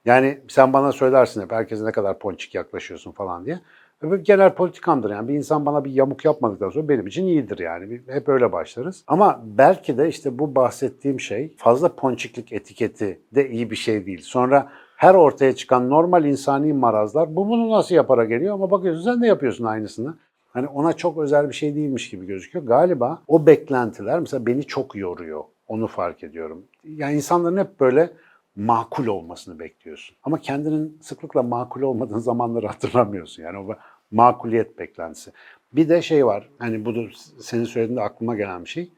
Yani 0.04 0.40
sen 0.48 0.72
bana 0.72 0.92
söylersin 0.92 1.42
hep 1.42 1.52
herkese 1.52 1.84
ne 1.84 1.92
kadar 1.92 2.18
ponçik 2.18 2.54
yaklaşıyorsun 2.54 3.12
falan 3.12 3.46
diye. 3.46 3.60
Ve 4.02 4.16
genel 4.16 4.54
politikamdır 4.54 5.10
yani 5.10 5.28
bir 5.28 5.34
insan 5.34 5.66
bana 5.66 5.84
bir 5.84 5.90
yamuk 5.90 6.24
yapmadıktan 6.24 6.70
sonra 6.70 6.88
benim 6.88 7.06
için 7.06 7.26
iyidir 7.26 7.58
yani. 7.58 8.00
Hep 8.06 8.28
öyle 8.28 8.52
başlarız. 8.52 9.04
Ama 9.06 9.40
belki 9.44 9.98
de 9.98 10.08
işte 10.08 10.38
bu 10.38 10.54
bahsettiğim 10.54 11.20
şey 11.20 11.54
fazla 11.56 11.96
ponçiklik 11.96 12.52
etiketi 12.52 13.20
de 13.34 13.50
iyi 13.50 13.70
bir 13.70 13.76
şey 13.76 14.06
değil. 14.06 14.20
Sonra 14.22 14.68
her 14.96 15.14
ortaya 15.14 15.54
çıkan 15.54 15.90
normal 15.90 16.24
insani 16.24 16.72
marazlar 16.72 17.36
bu 17.36 17.48
bunu 17.48 17.70
nasıl 17.70 17.94
yapara 17.94 18.24
geliyor 18.24 18.54
ama 18.54 18.70
bakıyorsun 18.70 19.04
sen 19.04 19.22
de 19.22 19.26
yapıyorsun 19.26 19.64
aynısını. 19.64 20.14
Hani 20.50 20.68
ona 20.68 20.92
çok 20.92 21.18
özel 21.18 21.48
bir 21.48 21.54
şey 21.54 21.74
değilmiş 21.74 22.10
gibi 22.10 22.26
gözüküyor. 22.26 22.66
Galiba 22.66 23.22
o 23.26 23.46
beklentiler 23.46 24.20
mesela 24.20 24.46
beni 24.46 24.64
çok 24.64 24.96
yoruyor. 24.96 25.44
Onu 25.68 25.86
fark 25.86 26.24
ediyorum. 26.24 26.64
Yani 26.84 27.16
insanların 27.16 27.56
hep 27.56 27.80
böyle 27.80 28.10
makul 28.56 29.06
olmasını 29.06 29.58
bekliyorsun. 29.58 30.16
Ama 30.22 30.40
kendinin 30.40 30.98
sıklıkla 31.00 31.42
makul 31.42 31.82
olmadığın 31.82 32.18
zamanları 32.30 32.66
hatırlamıyorsun. 32.66 33.42
Yani 33.42 33.58
o 33.58 33.76
makuliyet 34.10 34.78
beklentisi. 34.78 35.32
Bir 35.72 35.88
de 35.88 36.02
şey 36.02 36.26
var. 36.26 36.48
Hani 36.58 36.84
bu 36.84 36.94
da 36.94 37.00
senin 37.40 37.64
söylediğinde 37.64 38.02
aklıma 38.02 38.36
gelen 38.36 38.64
bir 38.64 38.70
şey. 38.70 38.90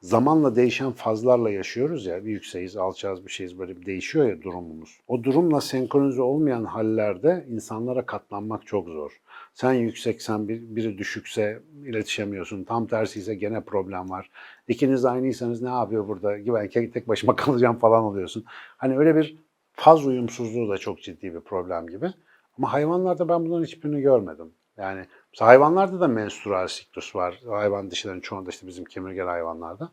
Zamanla 0.00 0.56
değişen 0.56 0.92
fazlarla 0.92 1.50
yaşıyoruz 1.50 2.06
ya. 2.06 2.24
Bir 2.24 2.30
yükseğiz, 2.30 2.76
alçağız 2.76 3.26
bir 3.26 3.30
şeyiz 3.30 3.58
böyle 3.58 3.80
bir 3.80 3.86
değişiyor 3.86 4.28
ya 4.28 4.42
durumumuz. 4.42 5.00
O 5.08 5.24
durumla 5.24 5.60
senkronize 5.60 6.22
olmayan 6.22 6.64
hallerde 6.64 7.46
insanlara 7.50 8.06
katlanmak 8.06 8.66
çok 8.66 8.88
zor. 8.88 9.20
Sen 9.54 9.72
yükseksen 9.72 10.48
bir, 10.48 10.60
biri 10.76 10.98
düşükse 10.98 11.62
iletişemiyorsun. 11.84 12.64
Tam 12.64 12.86
tersi 12.86 13.20
ise 13.20 13.34
gene 13.34 13.60
problem 13.60 14.10
var. 14.10 14.30
İkiniz 14.68 15.04
aynıysanız 15.04 15.62
ne 15.62 15.68
yapıyor 15.68 16.08
burada? 16.08 16.36
Ben 16.38 16.90
tek 16.90 17.08
başıma 17.08 17.36
kalacağım 17.36 17.78
falan 17.78 18.02
oluyorsun. 18.04 18.44
Hani 18.76 18.98
öyle 18.98 19.16
bir 19.16 19.36
faz 19.72 20.06
uyumsuzluğu 20.06 20.68
da 20.68 20.78
çok 20.78 21.02
ciddi 21.02 21.34
bir 21.34 21.40
problem 21.40 21.86
gibi. 21.86 22.12
Ama 22.58 22.72
hayvanlarda 22.72 23.28
ben 23.28 23.44
bunların 23.44 23.64
hiçbirini 23.64 24.00
görmedim. 24.00 24.52
Yani 24.76 25.04
hayvanlarda 25.38 26.00
da 26.00 26.08
menstrual 26.08 26.66
siklus 26.68 27.16
var. 27.16 27.40
Hayvan 27.48 27.90
dişilerin 27.90 28.20
çoğunda 28.20 28.50
işte 28.50 28.66
bizim 28.66 28.84
kemirgen 28.84 29.26
hayvanlarda. 29.26 29.88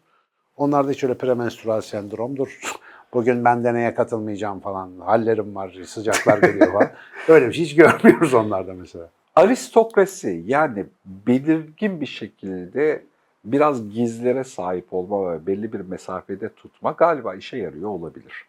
Onlarda 0.57 0.91
hiç 0.91 1.03
öyle 1.03 1.17
premenstrual 1.17 1.81
sendromdur. 1.81 2.59
Bugün 3.13 3.45
ben 3.45 3.63
deneye 3.63 3.93
katılmayacağım 3.93 4.59
falan. 4.59 4.99
Hallerim 4.99 5.55
var, 5.55 5.77
sıcaklar 5.85 6.37
geliyor 6.37 6.71
falan. 6.71 6.91
Öyle 7.27 7.47
bir 7.47 7.53
şey 7.53 7.65
hiç 7.65 7.75
görmüyoruz 7.75 8.33
onlarda 8.33 8.73
mesela. 8.73 9.09
Aristokrasi 9.35 10.43
yani 10.45 10.85
belirgin 11.05 12.01
bir 12.01 12.05
şekilde 12.05 13.05
biraz 13.45 13.89
gizlere 13.89 14.43
sahip 14.43 14.93
olma 14.93 15.33
ve 15.33 15.47
belli 15.47 15.73
bir 15.73 15.79
mesafede 15.79 16.49
tutma 16.49 16.91
galiba 16.91 17.35
işe 17.35 17.57
yarıyor 17.57 17.89
olabilir. 17.89 18.45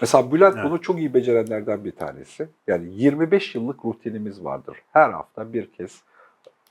Mesela 0.00 0.32
Bülent 0.32 0.54
Evet. 0.54 0.64
bunu 0.64 0.80
çok 0.80 0.98
iyi 0.98 1.14
becerenlerden 1.14 1.84
bir 1.84 1.92
tanesi. 1.92 2.48
Yani 2.66 2.94
25 2.94 3.54
yıllık 3.54 3.84
rutinimiz 3.84 4.44
vardır. 4.44 4.76
Her 4.92 5.10
hafta 5.10 5.52
bir 5.52 5.72
kez, 5.72 6.02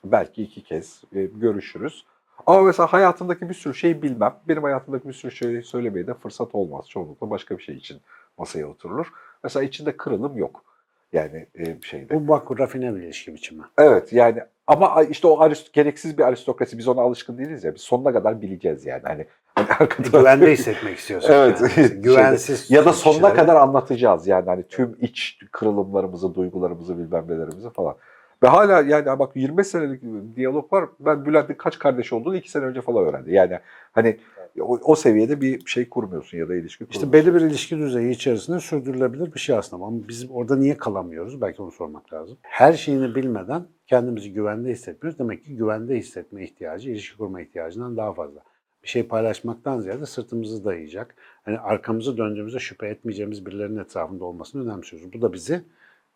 belki 0.04 0.44
iki 0.44 0.64
kez 0.64 1.04
e, 1.16 1.26
görüşürüz. 1.26 2.06
Ama 2.46 2.62
mesela 2.62 2.94
hayatındaki 2.94 3.50
bir 3.50 3.54
sürü 3.54 3.76
şeyi 3.76 4.02
bilmem. 4.02 4.36
Benim 4.48 4.64
hayatımdaki 4.64 5.08
bir 5.08 5.14
sürü 5.14 5.32
şeyi 5.32 5.64
söylemeye 5.64 6.08
de 6.08 6.14
fırsat 6.14 6.56
olmaz. 6.56 6.90
Çoğunlukla 6.90 7.30
başka 7.30 7.58
bir 7.58 7.64
şey 7.64 7.76
için 7.76 8.02
masaya 8.38 8.66
oturulur. 8.66 9.14
Mesela 9.44 9.64
içinde 9.64 9.98
kırılım 9.98 10.38
yok. 10.38 10.64
Yani 11.14 11.46
e, 11.60 11.82
şeyde. 11.82 12.16
Bu 12.16 12.28
bak 12.28 12.60
rafine 12.60 12.96
bir 12.96 13.02
ilişki 13.02 13.34
biçimi. 13.34 13.64
Evet 13.78 14.14
yani 14.14 14.40
ama 14.68 15.04
işte 15.04 15.28
o 15.28 15.40
arist 15.42 15.74
gereksiz 15.74 16.18
bir 16.18 16.24
aristokrasi 16.24 16.78
biz 16.78 16.88
ona 16.88 17.02
alışkın 17.02 17.38
değiliz 17.38 17.64
ya 17.64 17.76
biz 17.76 17.82
sonuna 17.82 18.14
kadar 18.14 18.42
bileceğiz 18.42 18.86
yani 18.86 19.02
hani, 19.04 19.26
hani 19.56 19.68
arkada- 19.68 20.18
Güvende 20.18 20.52
hissetmek 20.52 20.98
istiyorsun. 20.98 21.30
Evet. 21.34 21.62
Yani. 21.62 21.72
Mesela 21.78 22.02
Güvensiz. 22.02 22.72
ya 22.72 22.86
da 22.86 22.94
sonuna 22.94 23.18
kişilere- 23.28 23.36
kadar 23.36 23.56
anlatacağız 23.56 24.28
yani 24.28 24.46
hani 24.46 24.64
tüm 24.64 24.98
iç 25.02 25.40
kırılımlarımızı, 25.52 26.36
duygularımızı, 26.36 26.98
bilmem 26.98 27.26
nelerimizi 27.28 27.70
falan. 27.70 27.96
Ve 28.44 28.48
hala 28.48 28.82
yani 28.82 29.20
bak 29.20 29.36
25 29.36 29.68
senelik 29.68 30.02
diyalog 30.36 30.74
var. 30.74 30.90
Ben 31.00 31.26
Bülent'in 31.26 31.54
kaç 31.54 31.80
kardeş 31.80 32.14
olduğunu 32.14 32.36
2 32.36 32.52
sene 32.52 32.66
önce 32.66 32.82
falan 32.82 33.06
öğrendim. 33.06 33.34
Yani 33.34 33.60
hani 33.92 34.20
o, 34.62 34.80
o 34.84 34.96
seviyede 34.96 35.42
bir 35.42 35.66
şey 35.66 35.90
kurmuyorsun 35.90 36.38
ya 36.38 36.50
da 36.50 36.56
ilişki 36.56 36.86
kurmuyorsun. 36.86 37.08
İşte 37.08 37.14
belli 37.14 37.36
bir 37.36 37.42
ilişki 37.42 37.78
düzeyi 37.78 38.12
içerisinde 38.12 38.60
sürdürülebilir 38.60 39.34
bir 39.34 39.40
şey 39.40 39.56
aslında. 39.56 39.86
Ama 39.86 40.08
biz 40.08 40.32
orada 40.32 40.56
niye 40.56 40.78
kalamıyoruz? 40.78 41.42
Belki 41.42 41.62
onu 41.62 41.72
sormak 41.72 42.14
lazım. 42.14 42.38
Her 42.42 42.74
şeyini 42.74 43.16
bilmeden 43.16 43.64
kendimizi 43.88 44.34
güvende 44.34 44.70
hissetmiyoruz. 44.70 45.20
Demek 45.20 45.44
ki 45.44 45.56
güvende 45.56 45.98
hissetme 45.98 46.44
ihtiyacı, 46.44 46.90
ilişki 46.90 47.18
kurma 47.18 47.42
ihtiyacından 47.42 47.98
daha 47.98 48.14
fazla. 48.14 48.40
Bir 48.84 48.88
şey 48.88 49.08
paylaşmaktan 49.08 49.80
ziyade 49.80 50.06
sırtımızı 50.06 50.66
dayayacak. 50.66 51.16
Hani 51.46 51.60
arkamızı 51.60 52.18
döndüğümüzde 52.18 52.60
şüphe 52.60 52.88
etmeyeceğimiz 52.88 53.46
birilerinin 53.46 53.80
etrafında 53.80 54.26
olmasını 54.26 54.64
önemsiyoruz. 54.64 55.14
Bu 55.14 55.22
da 55.22 55.34
bizi 55.34 55.62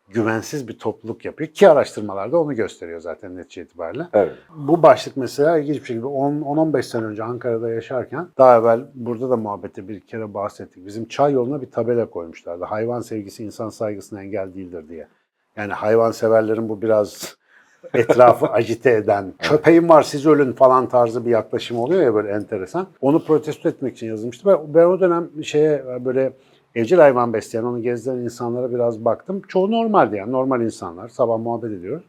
güvensiz 0.08 0.68
bir 0.68 0.78
topluluk 0.78 1.24
yapıyor. 1.24 1.50
Ki 1.50 1.68
araştırmalarda 1.68 2.40
onu 2.40 2.54
gösteriyor 2.54 3.00
zaten 3.00 3.36
netice 3.36 3.62
itibariyle. 3.62 4.06
Evet. 4.12 4.32
Bu 4.56 4.82
başlık 4.82 5.16
mesela 5.16 5.58
ilginç 5.58 5.76
bir 5.76 5.84
şekilde 5.84 6.06
10 6.06 6.32
10-15 6.40 6.82
sene 6.82 7.04
önce 7.04 7.22
Ankara'da 7.22 7.70
yaşarken 7.70 8.28
daha 8.38 8.58
evvel 8.58 8.80
burada 8.94 9.30
da 9.30 9.36
muhabbette 9.36 9.88
bir 9.88 10.00
kere 10.00 10.34
bahsettik. 10.34 10.86
Bizim 10.86 11.08
çay 11.08 11.32
yoluna 11.32 11.62
bir 11.62 11.70
tabela 11.70 12.10
koymuşlardı. 12.10 12.64
Hayvan 12.64 13.00
sevgisi 13.00 13.44
insan 13.44 13.68
saygısına 13.68 14.22
engel 14.22 14.54
değildir 14.54 14.88
diye. 14.88 15.08
Yani 15.56 15.72
hayvan 15.72 16.10
severlerin 16.10 16.68
bu 16.68 16.82
biraz 16.82 17.36
etrafı 17.94 18.46
agite 18.46 18.90
eden, 18.90 19.34
köpeğim 19.38 19.88
var 19.88 20.02
siz 20.02 20.26
ölün 20.26 20.52
falan 20.52 20.88
tarzı 20.88 21.26
bir 21.26 21.30
yaklaşım 21.30 21.78
oluyor 21.78 22.02
ya 22.02 22.14
böyle 22.14 22.28
enteresan. 22.28 22.86
Onu 23.00 23.24
protesto 23.24 23.68
etmek 23.68 23.96
için 23.96 24.06
yazılmıştı. 24.06 24.46
Ben, 24.46 24.74
ben 24.74 24.84
o 24.84 25.00
dönem 25.00 25.44
şeye 25.44 26.04
böyle 26.04 26.32
evcil 26.74 26.98
hayvan 26.98 27.32
besleyen, 27.32 27.64
onu 27.64 27.82
gezdiren 27.82 28.16
insanlara 28.16 28.72
biraz 28.74 29.04
baktım. 29.04 29.42
Çoğu 29.48 29.70
normaldi 29.70 30.16
yani 30.16 30.32
normal 30.32 30.60
insanlar. 30.60 31.08
Sabah 31.08 31.38
muhabbet 31.38 31.72
ediyoruz. 31.72 32.04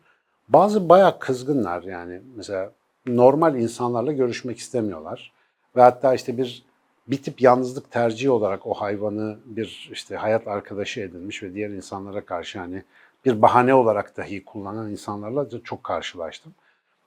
Bazı 0.49 0.89
bayağı 0.89 1.19
kızgınlar 1.19 1.83
yani 1.83 2.21
mesela 2.35 2.71
normal 3.07 3.55
insanlarla 3.55 4.11
görüşmek 4.11 4.57
istemiyorlar. 4.57 5.31
Ve 5.75 5.81
hatta 5.81 6.13
işte 6.13 6.37
bir 6.37 6.65
bir 7.07 7.23
tip 7.23 7.41
yalnızlık 7.41 7.91
tercihi 7.91 8.29
olarak 8.29 8.67
o 8.67 8.73
hayvanı 8.73 9.37
bir 9.45 9.89
işte 9.91 10.15
hayat 10.15 10.47
arkadaşı 10.47 11.01
edinmiş 11.01 11.43
ve 11.43 11.53
diğer 11.53 11.69
insanlara 11.69 12.25
karşı 12.25 12.59
hani 12.59 12.83
bir 13.25 13.41
bahane 13.41 13.73
olarak 13.73 14.17
dahi 14.17 14.45
kullanan 14.45 14.91
insanlarla 14.91 15.51
da 15.51 15.63
çok 15.63 15.83
karşılaştım. 15.83 16.53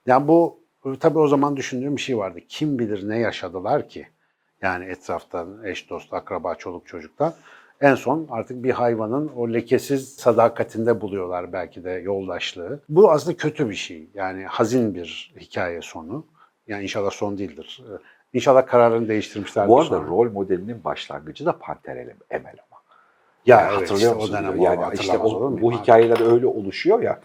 Yani 0.05 0.27
bu 0.27 0.59
tabii 0.99 1.19
o 1.19 1.27
zaman 1.27 1.57
düşündüğüm 1.57 1.95
bir 1.95 2.01
şey 2.01 2.17
vardı. 2.17 2.39
Kim 2.49 2.79
bilir 2.79 3.09
ne 3.09 3.19
yaşadılar 3.19 3.89
ki? 3.89 4.07
Yani 4.61 4.85
etraftan 4.85 5.63
eş 5.63 5.89
dost, 5.89 6.13
akraba, 6.13 6.55
çoluk 6.55 6.87
çocuktan. 6.87 7.33
En 7.81 7.95
son 7.95 8.27
artık 8.31 8.63
bir 8.63 8.71
hayvanın 8.71 9.27
o 9.35 9.53
lekesiz 9.53 10.15
sadakatinde 10.15 11.01
buluyorlar 11.01 11.53
belki 11.53 11.83
de 11.83 11.91
yoldaşlığı. 11.91 12.79
Bu 12.89 13.11
aslında 13.11 13.37
kötü 13.37 13.69
bir 13.69 13.75
şey. 13.75 14.09
Yani 14.13 14.43
hazin 14.45 14.95
bir 14.95 15.33
hikaye 15.39 15.81
sonu. 15.81 16.25
Yani 16.67 16.83
inşallah 16.83 17.11
son 17.11 17.37
değildir. 17.37 17.83
Ee, 17.89 17.97
İnşallah 18.33 18.67
kararını 18.67 19.07
değiştirmişlerdir. 19.07 19.69
Bu 19.69 19.79
arada 19.79 19.89
sonra. 19.97 20.07
rol 20.07 20.31
modelinin 20.31 20.83
başlangıcı 20.83 21.45
da 21.45 21.59
Panter 21.59 21.97
Emel 21.97 22.55
ama. 22.71 22.81
ya 23.45 23.59
Yani 23.61 23.69
evet, 23.71 23.81
hatırlıyor 23.81 24.11
işte 24.11 24.21
musun? 24.21 24.33
o 24.33 24.37
dönem 24.37 24.61
yani 24.61 24.93
işte 24.93 25.17
o- 25.17 25.61
bu 25.61 25.71
hikayeler 25.71 26.31
öyle 26.31 26.47
oluşuyor 26.47 27.01
ya. 27.01 27.19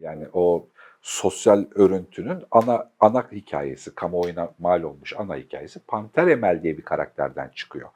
Yani 0.00 0.24
o 0.32 0.66
sosyal 1.02 1.64
örüntünün 1.74 2.38
ana 2.50 2.90
ana 3.00 3.24
hikayesi, 3.32 3.94
kamuoyuna 3.94 4.48
mal 4.58 4.82
olmuş 4.82 5.14
ana 5.18 5.36
hikayesi 5.36 5.78
Panter 5.78 6.26
Emel 6.26 6.62
diye 6.62 6.78
bir 6.78 6.82
karakterden 6.82 7.50
çıkıyor. 7.54 7.88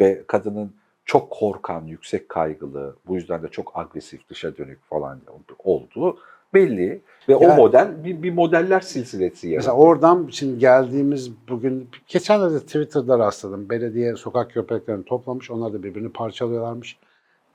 Ve 0.00 0.22
kadının 0.26 0.72
çok 1.04 1.30
korkan, 1.30 1.84
yüksek 1.86 2.28
kaygılı, 2.28 2.96
bu 3.06 3.14
yüzden 3.14 3.42
de 3.42 3.48
çok 3.48 3.78
agresif, 3.78 4.28
dışa 4.28 4.56
dönük 4.56 4.84
falan 4.90 5.20
olduğu 5.64 6.18
belli. 6.54 7.00
Ve 7.28 7.36
o 7.36 7.42
Yani- 7.42 7.56
model 7.56 8.04
bir, 8.04 8.22
bir 8.22 8.32
modeller 8.32 8.80
silsilesi 8.80 9.46
Mesela 9.48 9.52
yaratıyor. 9.72 9.76
oradan 9.88 10.28
şimdi 10.32 10.58
geldiğimiz 10.58 11.30
bugün 11.48 11.88
geçenlerde 12.08 12.60
Twitter'da 12.60 13.18
rastladım. 13.18 13.70
Belediye 13.70 14.16
sokak 14.16 14.50
köpeklerini 14.50 15.04
toplamış. 15.04 15.50
Onlar 15.50 15.72
da 15.72 15.82
birbirini 15.82 16.12
parçalıyorlarmış. 16.12 16.98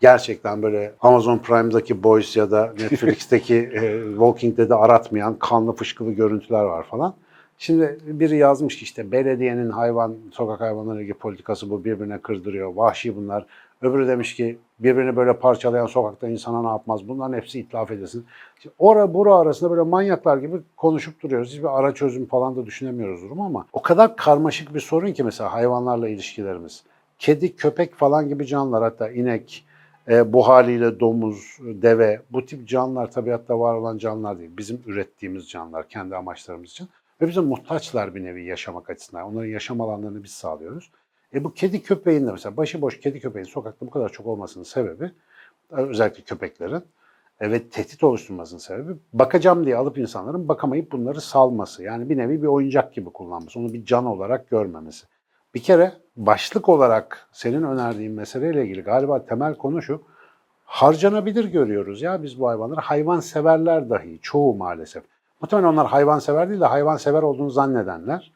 Gerçekten 0.01 0.61
böyle 0.61 0.93
Amazon 1.01 1.37
Prime'daki 1.37 2.03
Boys 2.03 2.37
ya 2.37 2.51
da 2.51 2.73
Netflix'teki 2.79 3.55
e, 3.73 4.03
Walking 4.09 4.57
Dead'i 4.57 4.73
aratmayan 4.73 5.39
kanlı 5.39 5.75
fışkılı 5.75 6.11
görüntüler 6.11 6.63
var 6.63 6.83
falan. 6.83 7.13
Şimdi 7.57 7.99
biri 8.05 8.37
yazmış 8.37 8.77
ki 8.77 8.83
işte 8.83 9.11
belediyenin 9.11 9.69
hayvan, 9.69 10.15
sokak 10.31 10.61
hayvanları 10.61 11.01
ilgili 11.01 11.13
politikası 11.13 11.69
bu 11.69 11.85
birbirine 11.85 12.17
kırdırıyor. 12.17 12.73
Vahşi 12.75 13.15
bunlar. 13.15 13.45
Öbürü 13.81 14.07
demiş 14.07 14.35
ki 14.35 14.57
birbirini 14.79 15.15
böyle 15.15 15.33
parçalayan 15.33 15.85
sokakta 15.85 16.27
insana 16.27 16.61
ne 16.61 16.67
yapmaz? 16.67 17.07
Bunların 17.07 17.37
hepsi 17.37 17.59
itlaf 17.59 17.91
edilsin. 17.91 18.25
Şimdi 18.59 18.75
ora 18.79 19.13
bura 19.13 19.35
arasında 19.35 19.71
böyle 19.71 19.81
manyaklar 19.81 20.37
gibi 20.37 20.57
konuşup 20.77 21.23
duruyoruz. 21.23 21.51
Hiçbir 21.53 21.79
ara 21.79 21.93
çözüm 21.93 22.25
falan 22.25 22.55
da 22.55 22.65
düşünemiyoruz 22.65 23.21
durum 23.21 23.41
ama 23.41 23.65
o 23.73 23.81
kadar 23.81 24.15
karmaşık 24.15 24.75
bir 24.75 24.79
sorun 24.79 25.11
ki 25.11 25.23
mesela 25.23 25.53
hayvanlarla 25.53 26.07
ilişkilerimiz. 26.07 26.83
Kedi, 27.19 27.55
köpek 27.55 27.95
falan 27.95 28.29
gibi 28.29 28.45
canlılar 28.45 28.83
hatta 28.83 29.09
inek, 29.09 29.65
e, 30.09 30.33
bu 30.33 30.47
haliyle 30.47 30.99
domuz, 30.99 31.57
deve 31.59 32.21
bu 32.31 32.45
tip 32.45 32.67
canlılar 32.67 33.11
tabiatta 33.11 33.59
var 33.59 33.75
olan 33.75 33.97
canlılar 33.97 34.39
değil. 34.39 34.51
Bizim 34.57 34.81
ürettiğimiz 34.85 35.49
canlılar 35.49 35.89
kendi 35.89 36.15
amaçlarımız 36.15 36.71
için. 36.71 36.89
Ve 37.21 37.27
bize 37.27 37.41
muhtaçlar 37.41 38.15
bir 38.15 38.23
nevi 38.23 38.45
yaşamak 38.45 38.89
açısından. 38.89 39.23
Onların 39.23 39.49
yaşam 39.49 39.81
alanlarını 39.81 40.23
biz 40.23 40.31
sağlıyoruz. 40.31 40.91
E 41.33 41.43
bu 41.43 41.53
kedi 41.53 41.83
köpeğin 41.83 42.27
de 42.27 42.31
mesela 42.31 42.57
başıboş 42.57 42.99
kedi 42.99 43.19
köpeğin 43.19 43.45
sokakta 43.45 43.85
bu 43.85 43.89
kadar 43.89 44.09
çok 44.09 44.27
olmasının 44.27 44.63
sebebi 44.63 45.11
özellikle 45.69 46.23
köpeklerin 46.23 46.83
e, 47.39 47.51
ve 47.51 47.69
tehdit 47.69 48.03
oluşturmasının 48.03 48.59
sebebi 48.59 48.93
bakacağım 49.13 49.65
diye 49.65 49.75
alıp 49.75 49.97
insanların 49.97 50.47
bakamayıp 50.47 50.91
bunları 50.91 51.21
salması. 51.21 51.83
Yani 51.83 52.09
bir 52.09 52.17
nevi 52.17 52.41
bir 52.41 52.47
oyuncak 52.47 52.93
gibi 52.93 53.09
kullanması. 53.09 53.59
Onu 53.59 53.73
bir 53.73 53.85
can 53.85 54.05
olarak 54.05 54.49
görmemesi. 54.49 55.05
Bir 55.53 55.63
kere 55.63 55.93
başlık 56.15 56.69
olarak 56.69 57.27
senin 57.31 57.63
önerdiğin 57.63 58.11
meseleyle 58.11 58.63
ilgili 58.63 58.81
galiba 58.81 59.25
temel 59.25 59.55
konu 59.55 59.81
şu. 59.81 60.01
Harcanabilir 60.65 61.45
görüyoruz 61.45 62.01
ya 62.01 62.23
biz 62.23 62.39
bu 62.39 62.47
hayvanları. 62.47 62.81
Hayvan 62.81 63.19
severler 63.19 63.89
dahi 63.89 64.19
çoğu 64.21 64.55
maalesef. 64.55 65.03
Muhtemelen 65.41 65.67
onlar 65.67 65.87
hayvan 65.87 66.19
sever 66.19 66.49
değil 66.49 66.61
de 66.61 66.65
hayvan 66.65 66.97
sever 66.97 67.21
olduğunu 67.21 67.49
zannedenler. 67.49 68.31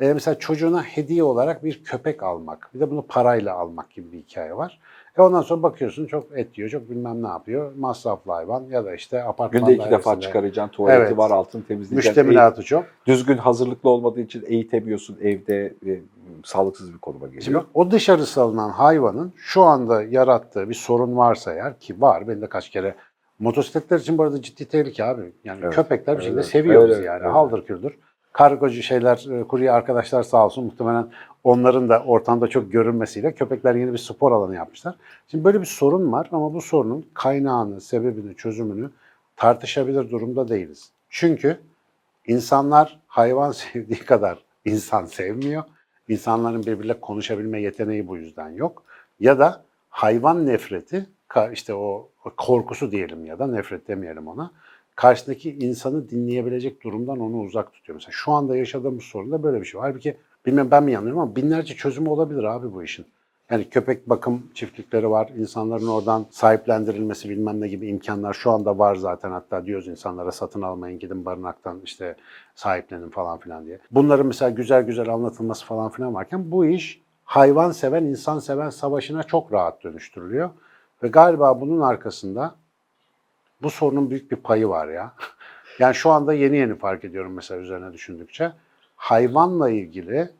E, 0.00 0.12
mesela 0.12 0.38
çocuğuna 0.38 0.82
hediye 0.82 1.22
olarak 1.22 1.64
bir 1.64 1.84
köpek 1.84 2.22
almak, 2.22 2.70
bir 2.74 2.80
de 2.80 2.90
bunu 2.90 3.02
parayla 3.06 3.54
almak 3.54 3.90
gibi 3.90 4.12
bir 4.12 4.18
hikaye 4.18 4.56
var. 4.56 4.80
E 5.18 5.22
ondan 5.22 5.42
sonra 5.42 5.62
bakıyorsun 5.62 6.06
çok 6.06 6.38
et 6.38 6.58
yiyor, 6.58 6.70
çok 6.70 6.90
bilmem 6.90 7.22
ne 7.22 7.28
yapıyor. 7.28 7.72
Masraflı 7.78 8.32
hayvan 8.32 8.64
ya 8.70 8.84
da 8.84 8.94
işte 8.94 9.22
apartman 9.24 9.60
Günde 9.64 9.74
iki 9.74 9.90
defa 9.90 10.20
çıkaracaksın, 10.20 10.72
tuvaleti 10.72 11.02
Evet. 11.02 11.18
var, 11.18 11.30
altını 11.30 11.64
temizleyeceksin. 11.64 12.22
Müştemilatı 12.22 12.62
çok. 12.62 12.84
düzgün 13.06 13.36
hazırlıklı 13.36 13.90
olmadığı 13.90 14.20
için 14.20 14.44
eğitemiyorsun 14.46 15.18
evde 15.22 15.74
e, 15.86 16.00
sağlıksız 16.44 16.92
bir 16.94 16.98
konuma 16.98 17.26
geliyor. 17.26 17.42
Şimdi 17.42 17.58
o 17.74 17.90
dışarı 17.90 18.26
salınan 18.26 18.70
hayvanın 18.70 19.32
şu 19.36 19.62
anda 19.62 20.02
yarattığı 20.02 20.68
bir 20.68 20.74
sorun 20.74 21.16
varsa 21.16 21.54
eğer 21.54 21.78
ki 21.78 22.00
var. 22.00 22.28
Ben 22.28 22.42
de 22.42 22.46
kaç 22.46 22.70
kere 22.70 22.94
motosikletler 23.38 23.98
için 23.98 24.18
bu 24.18 24.22
arada 24.22 24.42
ciddi 24.42 24.64
tehlike 24.64 25.04
abi. 25.04 25.32
Yani 25.44 25.60
Evet, 25.62 25.74
köpekler 25.74 26.16
bir 26.16 26.22
şekilde 26.22 26.40
öyle, 26.40 26.48
seviyoruz 26.48 26.96
öyle, 26.96 27.06
yani. 27.06 27.20
öyle. 27.20 27.28
Haldır 27.28 27.64
küldür. 27.64 27.98
Kargocu 28.38 28.82
şeyler, 28.82 29.40
e, 29.40 29.44
kurye 29.44 29.72
arkadaşlar 29.72 30.22
sağ 30.22 30.46
olsun 30.46 30.64
muhtemelen 30.64 31.06
onların 31.44 31.88
da 31.88 32.02
ortamda 32.02 32.48
çok 32.48 32.72
görünmesiyle 32.72 33.32
köpekler 33.32 33.74
yeni 33.74 33.92
bir 33.92 33.98
spor 33.98 34.32
alanı 34.32 34.54
yapmışlar. 34.54 34.94
Şimdi 35.28 35.44
böyle 35.44 35.60
bir 35.60 35.66
sorun 35.66 36.12
var 36.12 36.28
ama 36.32 36.54
bu 36.54 36.60
sorunun 36.60 37.06
kaynağını, 37.14 37.80
sebebini, 37.80 38.36
çözümünü 38.36 38.90
tartışabilir 39.36 40.10
durumda 40.10 40.48
değiliz. 40.48 40.90
Çünkü 41.10 41.60
insanlar 42.26 42.98
hayvan 43.06 43.52
sevdiği 43.72 44.00
kadar 44.00 44.38
insan 44.64 45.04
sevmiyor. 45.04 45.62
İnsanların 46.08 46.62
birbiriyle 46.62 47.00
konuşabilme 47.00 47.60
yeteneği 47.60 48.08
bu 48.08 48.16
yüzden 48.16 48.50
yok. 48.50 48.82
Ya 49.20 49.38
da 49.38 49.64
hayvan 49.90 50.46
nefreti, 50.46 51.06
işte 51.52 51.74
o 51.74 52.08
korkusu 52.36 52.90
diyelim 52.90 53.24
ya 53.24 53.38
da 53.38 53.46
nefret 53.46 53.88
demeyelim 53.88 54.28
ona. 54.28 54.50
Karşıdaki 54.98 55.50
insanı 55.50 56.10
dinleyebilecek 56.10 56.84
durumdan 56.84 57.20
onu 57.20 57.38
uzak 57.40 57.72
tutuyor. 57.72 57.94
Mesela 57.94 58.12
şu 58.12 58.32
anda 58.32 58.56
yaşadığımız 58.56 59.04
sorunda 59.04 59.42
böyle 59.42 59.60
bir 59.60 59.64
şey. 59.64 59.80
Halbuki 59.80 60.16
bilmem 60.46 60.70
ben 60.70 60.84
mi 60.84 60.92
yanılıyorum 60.92 61.20
ama 61.20 61.36
binlerce 61.36 61.74
çözümü 61.74 62.08
olabilir 62.08 62.44
abi 62.44 62.72
bu 62.72 62.82
işin. 62.82 63.06
Yani 63.50 63.68
köpek 63.68 64.08
bakım 64.08 64.42
çiftlikleri 64.54 65.10
var. 65.10 65.32
İnsanların 65.36 65.86
oradan 65.86 66.26
sahiplendirilmesi 66.30 67.30
bilmem 67.30 67.60
ne 67.60 67.68
gibi 67.68 67.86
imkanlar 67.86 68.34
şu 68.34 68.50
anda 68.50 68.78
var 68.78 68.94
zaten. 68.94 69.30
Hatta 69.30 69.66
diyoruz 69.66 69.88
insanlara 69.88 70.32
satın 70.32 70.62
almayın 70.62 70.98
gidin 70.98 71.24
barınaktan 71.24 71.80
işte 71.84 72.16
sahiplenin 72.54 73.10
falan 73.10 73.38
filan 73.38 73.66
diye. 73.66 73.78
Bunların 73.90 74.26
mesela 74.26 74.50
güzel 74.50 74.82
güzel 74.82 75.08
anlatılması 75.08 75.66
falan 75.66 75.90
filan 75.90 76.14
varken 76.14 76.50
bu 76.50 76.66
iş 76.66 77.02
hayvan 77.24 77.70
seven, 77.70 78.04
insan 78.04 78.38
seven 78.38 78.70
savaşına 78.70 79.22
çok 79.22 79.52
rahat 79.52 79.84
dönüştürülüyor. 79.84 80.50
Ve 81.02 81.08
galiba 81.08 81.60
bunun 81.60 81.80
arkasında 81.80 82.54
bu 83.62 83.70
sorunun 83.70 84.10
büyük 84.10 84.30
bir 84.30 84.36
payı 84.36 84.68
var 84.68 84.88
ya. 84.88 85.14
Yani 85.78 85.94
şu 85.94 86.10
anda 86.10 86.32
yeni 86.34 86.56
yeni 86.56 86.74
fark 86.74 87.04
ediyorum 87.04 87.32
mesela 87.32 87.60
üzerine 87.60 87.92
düşündükçe. 87.92 88.52
Hayvanla 88.96 89.70
ilgili 89.70 90.30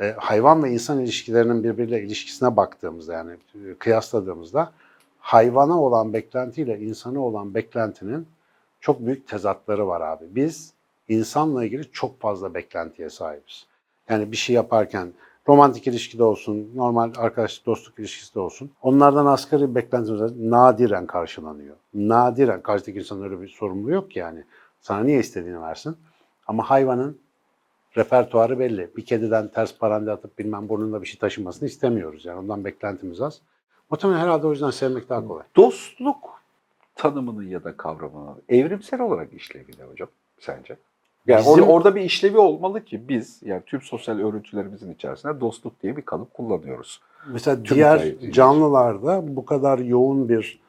e, 0.00 0.14
hayvan 0.18 0.64
ve 0.64 0.70
insan 0.70 1.00
ilişkilerinin 1.00 1.64
birbiriyle 1.64 2.02
ilişkisine 2.02 2.56
baktığımızda 2.56 3.12
yani 3.12 3.32
e, 3.54 3.74
kıyasladığımızda 3.74 4.72
hayvana 5.18 5.82
olan 5.82 6.12
beklentiyle 6.12 6.78
insana 6.80 7.20
olan 7.20 7.54
beklentinin 7.54 8.26
çok 8.80 9.06
büyük 9.06 9.28
tezatları 9.28 9.88
var 9.88 10.00
abi. 10.00 10.24
Biz 10.30 10.72
insanla 11.08 11.64
ilgili 11.64 11.92
çok 11.92 12.20
fazla 12.20 12.54
beklentiye 12.54 13.10
sahibiz. 13.10 13.66
Yani 14.08 14.32
bir 14.32 14.36
şey 14.36 14.56
yaparken 14.56 15.12
romantik 15.48 15.86
ilişkide 15.86 16.24
olsun, 16.24 16.70
normal 16.74 17.12
arkadaşlık, 17.16 17.66
dostluk 17.66 17.98
ilişkisi 17.98 18.34
de 18.34 18.40
olsun. 18.40 18.70
Onlardan 18.82 19.26
asgari 19.26 19.74
beklentimiz 19.74 20.36
nadiren 20.36 21.06
karşılanıyor. 21.06 21.76
Nadiren. 21.94 22.62
Karşıdaki 22.62 22.98
insanın 22.98 23.22
öyle 23.22 23.40
bir 23.40 23.48
sorumluluğu 23.48 23.90
yok 23.90 24.10
ki 24.10 24.18
yani. 24.18 24.44
Sana 24.80 25.00
niye 25.00 25.20
istediğini 25.20 25.60
versin. 25.60 25.96
Ama 26.46 26.70
hayvanın 26.70 27.18
repertuarı 27.96 28.58
belli. 28.58 28.90
Bir 28.96 29.04
kediden 29.04 29.48
ters 29.48 29.78
parande 29.78 30.12
atıp 30.12 30.38
bilmem 30.38 30.68
burnunda 30.68 31.02
bir 31.02 31.06
şey 31.06 31.18
taşımasını 31.18 31.68
istemiyoruz. 31.68 32.24
Yani 32.24 32.38
ondan 32.38 32.64
beklentimiz 32.64 33.20
az. 33.20 33.40
Muhtemelen 33.90 34.18
herhalde 34.18 34.46
o 34.46 34.50
yüzden 34.50 34.70
sevmek 34.70 35.08
daha 35.08 35.26
kolay. 35.26 35.44
Dostluk 35.56 36.40
tanımını 36.94 37.44
ya 37.44 37.64
da 37.64 37.76
kavramını 37.76 38.34
evrimsel 38.48 39.00
olarak 39.00 39.32
ne 39.78 39.84
hocam 39.84 40.08
sence? 40.38 40.76
Yani 41.28 41.40
Bizim- 41.40 41.64
or- 41.64 41.66
orada 41.66 41.94
bir 41.94 42.00
işlevi 42.00 42.38
olmalı 42.38 42.84
ki 42.84 43.08
biz 43.08 43.40
yani 43.44 43.62
tüm 43.66 43.82
sosyal 43.82 44.18
örüntülerimizin 44.18 44.94
içerisinde 44.94 45.40
dostluk 45.40 45.82
diye 45.82 45.96
bir 45.96 46.02
kalıp 46.02 46.34
kullanıyoruz. 46.34 47.00
Mesela 47.32 47.62
Tüm 47.62 47.76
diğer 47.76 48.14
canlılarda 48.30 49.36
bu 49.36 49.44
kadar 49.44 49.78
yoğun 49.78 50.28
bir 50.28 50.60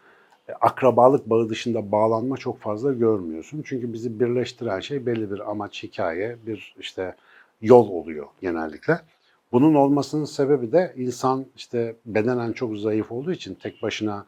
e, 0.49 0.53
akrabalık 0.53 1.29
bağı 1.29 1.49
dışında 1.49 1.91
bağlanma 1.91 2.37
çok 2.37 2.59
fazla 2.59 2.93
görmüyorsun. 2.93 3.63
Çünkü 3.65 3.93
bizi 3.93 4.19
birleştiren 4.19 4.79
şey 4.79 5.05
belli 5.05 5.31
bir 5.31 5.51
amaç, 5.51 5.83
hikaye, 5.83 6.37
bir 6.45 6.75
işte 6.79 7.15
yol 7.61 7.89
oluyor 7.89 8.25
genellikle. 8.41 8.99
Bunun 9.51 9.75
olmasının 9.75 10.25
sebebi 10.25 10.71
de 10.71 10.93
insan 10.97 11.45
işte 11.55 11.95
bedenen 12.05 12.51
çok 12.51 12.77
zayıf 12.77 13.11
olduğu 13.11 13.31
için 13.31 13.55
tek 13.55 13.83
başına 13.83 14.25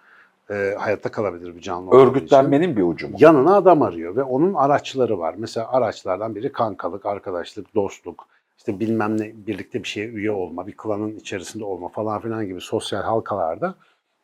e, 0.52 0.76
hayatta 0.80 1.12
kalabilir 1.12 1.56
bir 1.56 1.62
canlı 1.62 1.96
Örgütlenmenin 1.96 2.78
bir 2.78 2.84
ucu 2.84 3.10
mu? 3.10 3.16
yanına 3.20 3.56
adam 3.56 3.82
arıyor 3.82 4.16
ve 4.16 4.24
onun 4.24 4.54
araçları 4.54 5.20
var. 5.20 5.36
Mesela 5.38 5.72
araçlardan 5.72 6.36
biri 6.36 6.52
kankalık, 6.52 7.06
arkadaşlık, 7.06 7.76
dostluk, 7.76 8.28
işte 8.58 8.80
bilmem 8.80 9.22
ne 9.22 9.32
birlikte 9.48 9.84
bir 9.84 9.88
şeye 9.88 10.08
üye 10.08 10.32
olma, 10.32 10.68
bir 10.68 10.78
klanın 10.78 11.16
içerisinde 11.16 11.64
olma 11.64 11.88
falan 11.88 12.22
filan 12.22 12.46
gibi 12.46 12.62
sosyal 12.62 13.02
halkalarda 13.02 13.76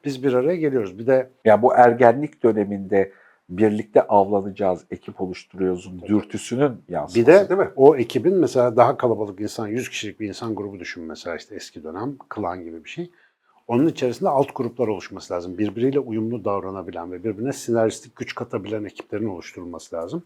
biz 0.06 0.24
bir 0.24 0.34
araya 0.34 0.56
geliyoruz. 0.56 1.00
Bir 1.00 1.08
de 1.08 1.30
Yani 1.46 1.62
bu 1.62 1.74
ergenlik 1.76 2.44
döneminde 2.44 3.12
birlikte 3.50 4.02
avlanacağız, 4.08 4.86
ekip 4.92 5.22
oluşturuyoruz 5.22 5.92
dürtüsünün 6.08 6.72
yansıması 6.90 7.16
bir 7.16 7.26
de 7.34 7.50
değil 7.50 7.60
mi? 7.60 7.70
o 7.76 7.96
ekibin 7.96 8.34
mesela 8.34 8.76
daha 8.76 8.98
kalabalık 8.98 9.40
insan, 9.40 9.68
100 9.68 9.90
kişilik 9.90 10.20
bir 10.20 10.28
insan 10.28 10.56
grubu 10.56 10.80
düşün 10.80 11.04
mesela 11.04 11.36
işte 11.36 11.56
eski 11.56 11.84
dönem, 11.84 12.16
klan 12.30 12.64
gibi 12.64 12.84
bir 12.84 12.90
şey. 12.90 13.12
Onun 13.68 13.88
içerisinde 13.88 14.30
alt 14.30 14.56
gruplar 14.56 14.88
oluşması 14.88 15.34
lazım. 15.34 15.58
Birbiriyle 15.58 16.00
uyumlu 16.00 16.46
davranabilen 16.46 17.12
ve 17.12 17.24
birbirine 17.24 17.54
sinerjistik 17.54 18.16
güç 18.16 18.36
katabilen 18.36 18.84
ekiplerin 18.84 19.28
oluşturulması 19.28 19.96
lazım. 19.96 20.24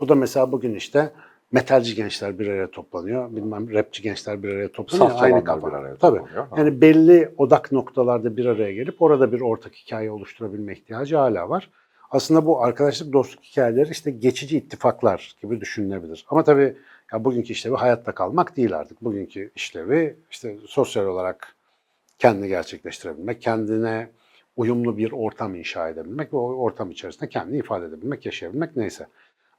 Bu 0.00 0.08
da 0.08 0.14
mesela 0.14 0.52
bugün 0.52 0.74
işte 0.74 1.12
metalci 1.52 1.94
gençler 1.94 2.38
bir 2.38 2.48
araya 2.48 2.70
toplanıyor. 2.70 3.36
Bilmem 3.36 3.70
rapçi 3.72 4.02
gençler 4.02 4.42
bir 4.42 4.48
araya 4.48 4.72
toplanıyor. 4.72 5.10
Saf 5.10 5.22
Aynı 5.22 5.44
kafa. 5.44 5.66
bir 5.68 5.72
araya 5.72 5.96
Tabii. 5.96 6.18
Ha. 6.18 6.48
Yani 6.56 6.80
belli 6.80 7.30
odak 7.38 7.72
noktalarda 7.72 8.36
bir 8.36 8.46
araya 8.46 8.72
gelip 8.72 9.02
orada 9.02 9.32
bir 9.32 9.40
ortak 9.40 9.74
hikaye 9.74 10.10
oluşturabilme 10.10 10.72
ihtiyacı 10.72 11.16
hala 11.16 11.48
var. 11.48 11.70
Aslında 12.10 12.46
bu 12.46 12.62
arkadaşlık, 12.62 13.12
dostluk 13.12 13.44
hikayeleri 13.44 13.90
işte 13.90 14.10
geçici 14.10 14.58
ittifaklar 14.58 15.36
gibi 15.42 15.60
düşünülebilir. 15.60 16.26
Ama 16.28 16.44
tabii 16.44 16.76
ya 17.12 17.24
bugünkü 17.24 17.52
işlevi 17.52 17.74
hayatta 17.74 18.12
kalmak 18.12 18.56
değil 18.56 18.76
artık. 18.76 19.04
Bugünkü 19.04 19.50
işlevi 19.56 20.16
işte 20.30 20.56
sosyal 20.66 21.06
olarak 21.06 21.53
kendini 22.18 22.48
gerçekleştirebilmek, 22.48 23.42
kendine 23.42 24.08
uyumlu 24.56 24.96
bir 24.98 25.12
ortam 25.12 25.54
inşa 25.54 25.88
edebilmek 25.88 26.32
ve 26.32 26.36
o 26.36 26.54
ortam 26.54 26.90
içerisinde 26.90 27.28
kendini 27.28 27.58
ifade 27.58 27.86
edebilmek, 27.86 28.26
yaşayabilmek 28.26 28.76
neyse. 28.76 29.06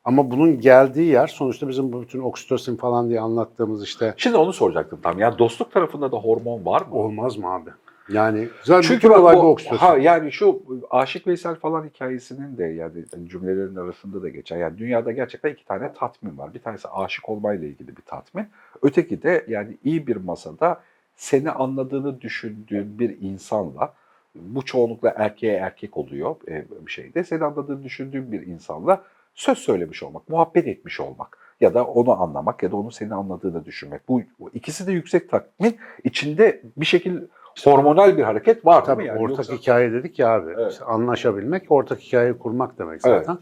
Ama 0.04 0.32
bunun 0.32 0.60
geldiği 0.60 1.12
yer 1.12 1.28
sonuçta 1.28 1.68
bizim 1.68 1.94
bu 1.94 2.02
bütün 2.02 2.20
oksitosin 2.20 2.78
falan 2.78 3.10
diye 3.10 3.20
anlattığımız 3.20 3.84
işte 3.84 4.14
Şimdi 4.18 4.38
onu 4.38 4.54
soracaktım 4.54 5.00
tam. 5.04 5.20
Yani 5.20 5.38
dostluk 5.38 5.72
tarafında 5.72 6.12
da 6.12 6.18
hormon 6.18 6.66
var 6.66 6.82
mı? 6.82 6.96
olmaz 6.96 7.38
mı 7.38 7.54
abi? 7.54 7.70
Yani 8.10 8.48
zaten 8.64 8.82
Çünkü 8.82 9.08
bütün 9.08 9.20
olay 9.20 9.38
bu, 9.38 9.42
bu 9.44 9.48
oksitosin. 9.48 9.86
ha, 9.86 9.98
yani 9.98 10.32
şu 10.32 10.64
Aşık 10.90 11.28
Veysel 11.28 11.56
falan 11.56 11.88
hikayesinin 11.88 12.58
de 12.58 12.64
yani 12.64 13.06
cümlelerin 13.30 13.76
arasında 13.76 14.24
da 14.24 14.30
geçer. 14.30 14.58
Yani 14.58 14.78
dünyada 14.78 15.12
gerçekten 15.12 15.50
iki 15.50 15.66
tane 15.66 15.94
tatmin 15.94 16.38
var. 16.38 16.54
Bir 16.54 16.60
tanesi 16.60 16.88
aşık 16.88 17.30
olmayla 17.30 17.68
ilgili 17.68 17.88
bir 17.88 18.02
tatmin. 18.02 18.48
Öteki 18.82 19.24
de 19.24 19.46
yani 19.48 19.78
iyi 19.84 20.08
bir 20.08 20.16
masada 20.16 20.82
seni 21.16 21.52
anladığını 21.52 22.22
düşündüğün 22.22 23.00
bir 23.00 23.22
insanla 23.22 23.94
bu 24.36 24.66
çoğunlukla 24.66 25.14
erkeğe 25.16 25.54
erkek 25.58 25.98
oluyor 25.98 26.36
e, 26.48 26.66
bir 26.86 26.92
şeyde. 26.92 27.24
Seni 27.24 27.44
anladığını 27.44 27.84
düşündüğün 27.84 28.32
bir 28.32 28.48
insanla 28.48 29.02
söz 29.34 29.58
söylemiş 29.58 30.04
olmak, 30.04 30.30
muhabbet 30.30 30.68
etmiş 30.68 31.00
olmak 31.00 31.38
ya 31.62 31.74
da 31.74 31.86
onu 31.86 32.22
anlamak 32.22 32.64
ya 32.64 32.72
da 32.72 32.76
onun 32.76 32.90
seni 32.90 33.14
anladığını 33.14 33.66
düşünmek. 33.66 34.10
Bu, 34.10 34.22
ikisi 34.54 34.88
de 34.88 34.92
yüksek 34.92 35.30
tatmin. 35.30 35.78
içinde 36.04 36.62
bir 36.78 36.86
şekil 36.86 37.18
hormonal 37.64 38.18
bir 38.18 38.24
hareket 38.24 38.66
var 38.66 38.86
Tabii? 38.86 39.06
Yani 39.06 39.20
ortak 39.20 39.38
yoksa- 39.38 39.54
hikaye 39.54 39.92
dedik 39.92 40.20
ya 40.20 40.30
abi. 40.30 40.52
Evet. 40.58 40.72
İşte 40.72 40.86
anlaşabilmek, 40.86 41.72
ortak 41.72 42.00
hikayeyi 42.00 42.38
kurmak 42.38 42.80
demek 42.80 43.02
Evet. 43.06 43.26
zaten. 43.26 43.38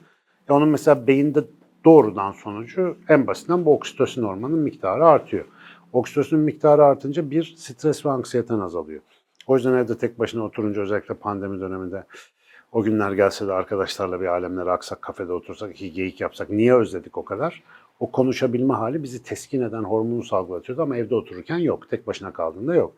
Ya 0.50 0.56
onun 0.56 0.70
mesela 0.70 1.08
beyinde 1.08 1.40
doğrudan 1.86 2.32
sonucu 2.32 2.98
en 3.10 3.28
basitinden 3.28 3.66
bu 3.66 3.74
oksitosin 3.74 4.24
hormonunun 4.24 4.60
miktarı 4.60 5.06
artıyor. 5.06 5.46
Oksitosin 5.94 6.40
miktarı 6.40 6.86
artınca 6.86 7.32
bir 7.32 7.56
stres 7.58 8.06
ve 8.06 8.10
anksiyeten 8.10 8.60
azalıyor. 8.60 9.02
O 9.48 9.56
yüzden 9.56 9.74
evde 9.74 9.98
tek 9.98 10.20
başına 10.20 10.44
oturunca 10.44 10.82
özellikle 10.82 11.14
pandemi 11.14 11.60
döneminde 11.60 12.04
o 12.72 12.84
günler 12.84 13.12
gelse 13.12 13.48
de 13.48 13.54
arkadaşlarla 13.54 14.22
bir 14.22 14.26
alemlere 14.26 14.72
aksak, 14.72 15.02
kafede 15.02 15.34
otursak, 15.34 15.72
iki 15.72 15.92
geyik 15.92 16.22
yapsak 16.22 16.50
niye 16.50 16.76
özledik 16.76 17.18
o 17.18 17.26
kadar? 17.26 17.64
O 18.00 18.12
konuşabilme 18.12 18.74
hali 18.74 19.04
bizi 19.04 19.24
teskin 19.24 19.62
eden 19.62 19.84
hormonu 19.84 20.24
salgılatıyordu 20.24 20.82
ama 20.82 20.98
evde 20.98 21.16
otururken 21.16 21.58
yok. 21.58 21.90
Tek 21.90 22.08
başına 22.08 22.34
kaldığında 22.34 22.76
yok. 22.76 22.94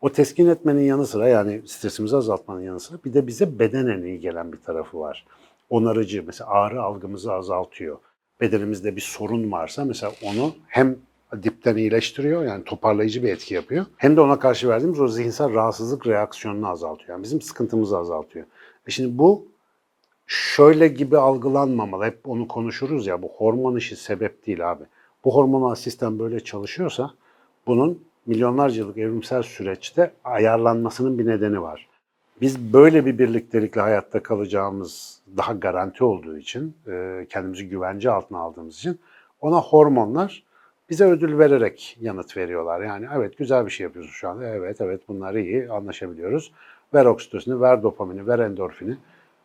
O 0.00 0.12
teskin 0.12 0.48
etmenin 0.48 0.82
yanı 0.82 1.06
sıra 1.06 1.28
yani 1.28 1.62
stresimizi 1.66 2.16
azaltmanın 2.16 2.60
yanı 2.60 2.80
sıra 2.80 2.98
bir 3.04 3.14
de 3.14 3.26
bize 3.26 3.58
bedenen 3.58 4.02
iyi 4.02 4.20
gelen 4.20 4.52
bir 4.52 4.58
tarafı 4.58 5.00
var. 5.00 5.26
Onarıcı 5.70 6.24
mesela 6.26 6.50
ağrı 6.50 6.82
algımızı 6.82 7.32
azaltıyor. 7.32 7.96
Bedenimizde 8.40 8.96
bir 8.96 9.00
sorun 9.00 9.52
varsa 9.52 9.84
mesela 9.84 10.12
onu 10.22 10.54
hem 10.66 10.96
dipten 11.42 11.76
iyileştiriyor 11.76 12.44
yani 12.44 12.64
toparlayıcı 12.64 13.22
bir 13.22 13.28
etki 13.28 13.54
yapıyor. 13.54 13.86
Hem 13.96 14.16
de 14.16 14.20
ona 14.20 14.38
karşı 14.38 14.68
verdiğimiz 14.68 15.00
o 15.00 15.08
zihinsel 15.08 15.54
rahatsızlık 15.54 16.06
reaksiyonunu 16.06 16.68
azaltıyor. 16.68 17.10
Yani 17.10 17.22
bizim 17.22 17.40
sıkıntımızı 17.40 17.98
azaltıyor. 17.98 18.46
E 18.86 18.90
şimdi 18.90 19.18
bu 19.18 19.48
şöyle 20.26 20.88
gibi 20.88 21.18
algılanmamalı. 21.18 22.04
Hep 22.04 22.28
onu 22.28 22.48
konuşuruz 22.48 23.06
ya 23.06 23.22
bu 23.22 23.28
hormon 23.28 23.76
işi 23.76 23.96
sebep 23.96 24.46
değil 24.46 24.70
abi. 24.70 24.84
Bu 25.24 25.34
hormonal 25.34 25.74
sistem 25.74 26.18
böyle 26.18 26.40
çalışıyorsa 26.40 27.10
bunun 27.66 28.04
milyonlarca 28.26 28.76
yıllık 28.76 28.98
evrimsel 28.98 29.42
süreçte 29.42 30.12
ayarlanmasının 30.24 31.18
bir 31.18 31.26
nedeni 31.26 31.62
var. 31.62 31.88
Biz 32.40 32.72
böyle 32.72 33.06
bir 33.06 33.18
birliktelikle 33.18 33.80
hayatta 33.80 34.22
kalacağımız 34.22 35.20
daha 35.36 35.52
garanti 35.52 36.04
olduğu 36.04 36.38
için, 36.38 36.76
e, 36.88 37.26
kendimizi 37.30 37.68
güvence 37.68 38.10
altına 38.10 38.38
aldığımız 38.38 38.76
için 38.76 39.00
ona 39.40 39.60
hormonlar 39.60 40.42
bize 40.90 41.04
ödül 41.04 41.38
vererek 41.38 41.96
yanıt 42.00 42.36
veriyorlar. 42.36 42.80
Yani 42.80 43.06
evet 43.14 43.38
güzel 43.38 43.66
bir 43.66 43.70
şey 43.70 43.84
yapıyorsun 43.84 44.12
şu 44.12 44.28
anda. 44.28 44.44
Evet 44.44 44.80
evet 44.80 45.08
bunlar 45.08 45.34
iyi 45.34 45.70
anlaşabiliyoruz. 45.70 46.52
Ver 46.94 47.04
oksitosini, 47.04 47.60
ver 47.60 47.82
dopamini, 47.82 48.26
ver 48.26 48.38
endorfini. 48.38 48.96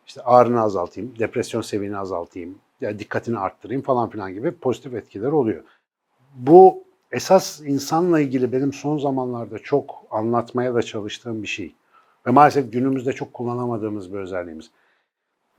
İşte 0.06 0.22
ağrını 0.22 0.62
azaltayım, 0.62 1.14
depresyon 1.18 1.60
seviyeni 1.60 1.98
azaltayım, 1.98 2.58
ya 2.80 2.98
dikkatini 2.98 3.38
arttırayım 3.38 3.82
falan 3.82 4.10
filan 4.10 4.32
gibi 4.32 4.52
pozitif 4.52 4.94
etkiler 4.94 5.32
oluyor. 5.32 5.62
Bu 6.34 6.84
esas 7.12 7.60
insanla 7.60 8.20
ilgili 8.20 8.52
benim 8.52 8.72
son 8.72 8.98
zamanlarda 8.98 9.58
çok 9.58 9.94
anlatmaya 10.10 10.74
da 10.74 10.82
çalıştığım 10.82 11.42
bir 11.42 11.48
şey. 11.48 11.74
Ve 12.26 12.30
maalesef 12.30 12.72
günümüzde 12.72 13.12
çok 13.12 13.34
kullanamadığımız 13.34 14.12
bir 14.12 14.18
özelliğimiz. 14.18 14.70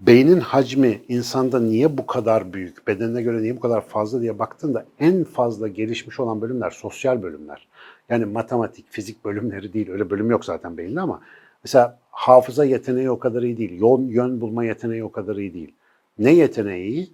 Beynin 0.08 0.40
hacmi 0.40 1.02
insanda 1.08 1.60
niye 1.60 1.98
bu 1.98 2.06
kadar 2.06 2.54
büyük, 2.54 2.88
bedenine 2.88 3.22
göre 3.22 3.42
niye 3.42 3.56
bu 3.56 3.60
kadar 3.60 3.82
fazla 3.82 4.22
diye 4.22 4.40
baktığında 4.40 4.86
en 5.00 5.24
fazla 5.24 5.68
gelişmiş 5.68 6.20
olan 6.20 6.42
bölümler 6.42 6.70
sosyal 6.70 7.24
bölümler. 7.24 7.68
Yani 8.10 8.26
matematik, 8.26 8.86
fizik 8.90 9.26
bölümleri 9.26 9.74
değil. 9.74 9.90
Öyle 9.90 10.10
bölüm 10.10 10.32
yok 10.32 10.46
zaten 10.46 10.78
beyinde 10.78 11.02
ama 11.02 11.22
mesela 11.64 12.00
hafıza 12.12 12.66
yeteneği 12.66 13.10
o 13.10 13.20
kadar 13.20 13.42
iyi 13.42 13.58
değil. 13.58 13.72
Yön, 13.72 14.08
yön 14.08 14.42
bulma 14.42 14.66
yeteneği 14.66 15.04
o 15.04 15.12
kadar 15.12 15.36
iyi 15.36 15.54
değil. 15.54 15.72
Ne 16.20 16.32
yeteneği? 16.32 17.12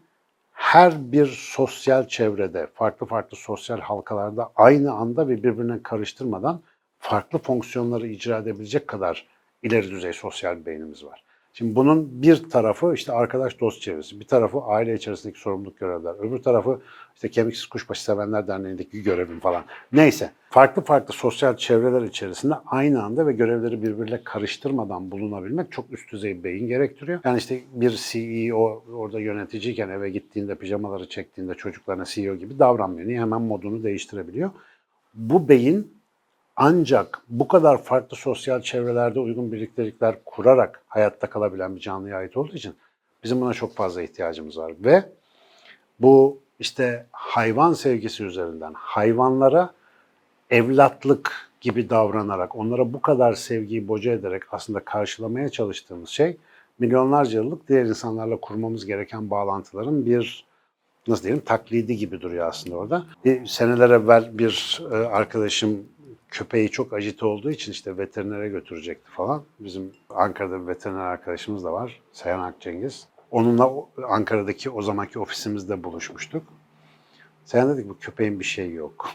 Her 0.52 1.12
bir 1.12 1.26
sosyal 1.26 2.08
çevrede, 2.08 2.68
farklı 2.74 3.06
farklı 3.06 3.38
sosyal 3.38 3.80
halkalarda 3.80 4.52
aynı 4.56 4.92
anda 4.92 5.28
ve 5.28 5.44
birbirine 5.44 5.84
karıştırmadan 5.84 6.62
farklı 7.00 7.40
fonksiyonları 7.40 8.08
icra 8.08 8.38
edebilecek 8.38 8.88
kadar 8.88 9.28
ileri 9.64 9.92
düzey 9.92 10.14
sosyal 10.14 10.60
bir 10.60 10.66
beynimiz 10.66 11.06
var. 11.06 11.24
Şimdi 11.60 11.76
bunun 11.76 12.22
bir 12.22 12.50
tarafı 12.50 12.94
işte 12.96 13.12
arkadaş 13.12 13.60
dost 13.60 13.82
çevresi, 13.82 14.20
bir 14.20 14.26
tarafı 14.26 14.62
aile 14.62 14.94
içerisindeki 14.94 15.40
sorumluluk 15.40 15.80
görevler, 15.80 16.16
öbür 16.20 16.38
tarafı 16.38 16.82
işte 17.16 17.30
kemiksiz 17.30 17.66
kuşbaşı 17.66 18.04
sevenler 18.04 18.48
derneğindeki 18.48 19.04
görevim 19.04 19.40
falan. 19.40 19.64
Neyse 19.92 20.32
farklı 20.50 20.82
farklı 20.82 21.14
sosyal 21.14 21.58
çevreler 21.58 22.02
içerisinde 22.02 22.54
aynı 22.66 23.04
anda 23.04 23.28
ve 23.28 23.34
görevleri 23.34 23.84
birbiriyle 23.84 24.24
karıştırmadan 24.24 25.12
bulunabilmek 25.12 25.72
çok 25.72 25.92
üst 25.92 26.12
düzey 26.12 26.38
bir 26.38 26.44
beyin 26.44 26.68
gerektiriyor. 26.68 27.20
Yani 27.24 27.38
işte 27.38 27.62
bir 27.74 27.90
CEO 27.90 28.84
orada 28.94 29.20
yöneticiyken 29.20 29.90
eve 29.90 30.10
gittiğinde 30.10 30.56
pijamaları 30.56 31.10
çektiğinde 31.10 31.54
çocuklarına 31.54 32.06
CEO 32.06 32.36
gibi 32.36 32.60
davranmıyor. 32.60 33.08
Niye? 33.08 33.20
Hemen 33.20 33.42
modunu 33.42 33.84
değiştirebiliyor. 33.84 34.50
Bu 35.14 35.50
beyin 35.50 35.99
ancak 36.62 37.22
bu 37.30 37.48
kadar 37.48 37.84
farklı 37.84 38.18
sosyal 38.18 38.62
çevrelerde 38.62 39.20
uygun 39.20 39.52
birliktelikler 39.52 40.16
kurarak 40.26 40.82
hayatta 40.88 41.30
kalabilen 41.30 41.76
bir 41.76 41.82
canlıya 41.82 42.18
ait 42.18 42.38
olduğu 42.38 42.54
için 42.54 42.76
bizim 43.24 43.42
buna 43.42 43.54
çok 43.54 43.76
fazla 43.76 44.02
ihtiyacımız 44.02 44.58
var. 44.58 44.74
Ve 44.80 45.04
bu 46.00 46.40
işte 46.60 47.06
hayvan 47.12 47.74
sevgisi 47.74 48.24
üzerinden 48.24 48.74
hayvanlara 48.74 49.74
evlatlık 50.50 51.50
gibi 51.62 51.90
davranarak, 51.90 52.56
onlara 52.56 52.94
bu 52.94 53.02
kadar 53.02 53.34
sevgiyi 53.34 53.88
boca 53.88 54.12
ederek 54.12 54.44
aslında 54.52 54.80
karşılamaya 54.80 55.50
çalıştığımız 55.50 56.10
şey 56.10 56.38
milyonlarca 56.80 57.40
yıllık 57.40 57.70
diğer 57.70 57.86
insanlarla 57.86 58.38
kurmamız 58.38 58.86
gereken 58.86 59.30
bağlantıların 59.30 60.06
bir 60.06 60.46
nasıl 61.08 61.24
diyelim 61.24 61.44
taklidi 61.46 61.98
gibi 61.98 62.22
duruyor 62.22 62.48
aslında 62.48 62.76
orada. 62.76 63.06
Bir 63.26 63.46
seneler 63.46 63.90
evvel 63.90 64.38
bir 64.38 64.82
e, 64.92 64.96
arkadaşım 64.96 65.86
köpeği 66.32 66.70
çok 66.70 66.94
ajite 66.94 67.26
olduğu 67.26 67.52
için 67.52 67.72
işte 67.72 67.98
veterinere 67.98 68.50
götürecekti 68.50 69.12
falan. 69.12 69.44
Bizim 69.60 69.94
Ankara'da 70.10 70.62
bir 70.62 70.68
veteriner 70.68 71.00
arkadaşımız 71.00 71.64
da 71.64 71.74
var. 71.74 72.02
Seyhan 72.12 72.40
Akcengiz. 72.40 73.08
Onunla 73.32 73.72
Ankara'daki 74.10 74.70
o 74.70 74.82
zamanki 74.82 75.20
ofisimizde 75.20 75.84
buluşmuştuk. 75.84 76.44
Seyhan 77.46 77.70
dedi 77.70 77.84
ki 77.84 77.90
bu 77.90 77.98
köpeğin 77.98 78.40
bir 78.40 78.46
şeyi 78.46 78.74
yok. 78.74 79.10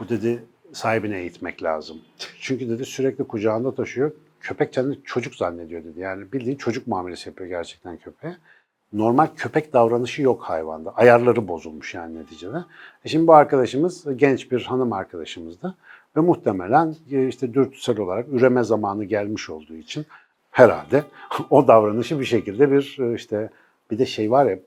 Bu 0.00 0.08
dedi 0.08 0.44
sahibine 0.72 1.18
eğitmek 1.18 1.62
lazım. 1.62 2.00
Çünkü 2.40 2.68
dedi 2.68 2.84
sürekli 2.84 3.24
kucağında 3.24 3.74
taşıyor. 3.74 4.12
Köpek 4.40 4.72
kendini 4.72 5.02
çocuk 5.04 5.34
zannediyor 5.34 5.84
dedi. 5.84 6.00
Yani 6.00 6.32
bildiğin 6.32 6.56
çocuk 6.56 6.86
muamelesi 6.86 7.28
yapıyor 7.28 7.50
gerçekten 7.50 7.96
köpeğe. 7.96 8.36
Normal 8.92 9.26
köpek 9.36 9.72
davranışı 9.72 10.22
yok 10.22 10.42
hayvanda. 10.42 10.90
Ayarları 10.90 11.48
bozulmuş 11.48 11.94
yani 11.94 12.18
neticede. 12.18 12.56
E 13.04 13.08
şimdi 13.08 13.26
bu 13.26 13.34
arkadaşımız 13.34 14.06
genç 14.16 14.52
bir 14.52 14.62
hanım 14.62 14.92
arkadaşımızdı. 14.92 15.74
Ve 16.16 16.20
muhtemelen 16.20 16.94
e, 17.10 17.28
işte 17.28 17.54
dürtüsel 17.54 17.98
olarak 17.98 18.26
üreme 18.32 18.62
zamanı 18.62 19.04
gelmiş 19.04 19.50
olduğu 19.50 19.74
için 19.74 20.06
herhalde 20.50 21.04
o 21.50 21.68
davranışı 21.68 22.20
bir 22.20 22.24
şekilde 22.24 22.72
bir 22.72 22.96
e, 23.00 23.14
işte 23.14 23.50
bir 23.90 23.98
de 23.98 24.06
şey 24.06 24.30
var 24.30 24.46
ya 24.46 24.58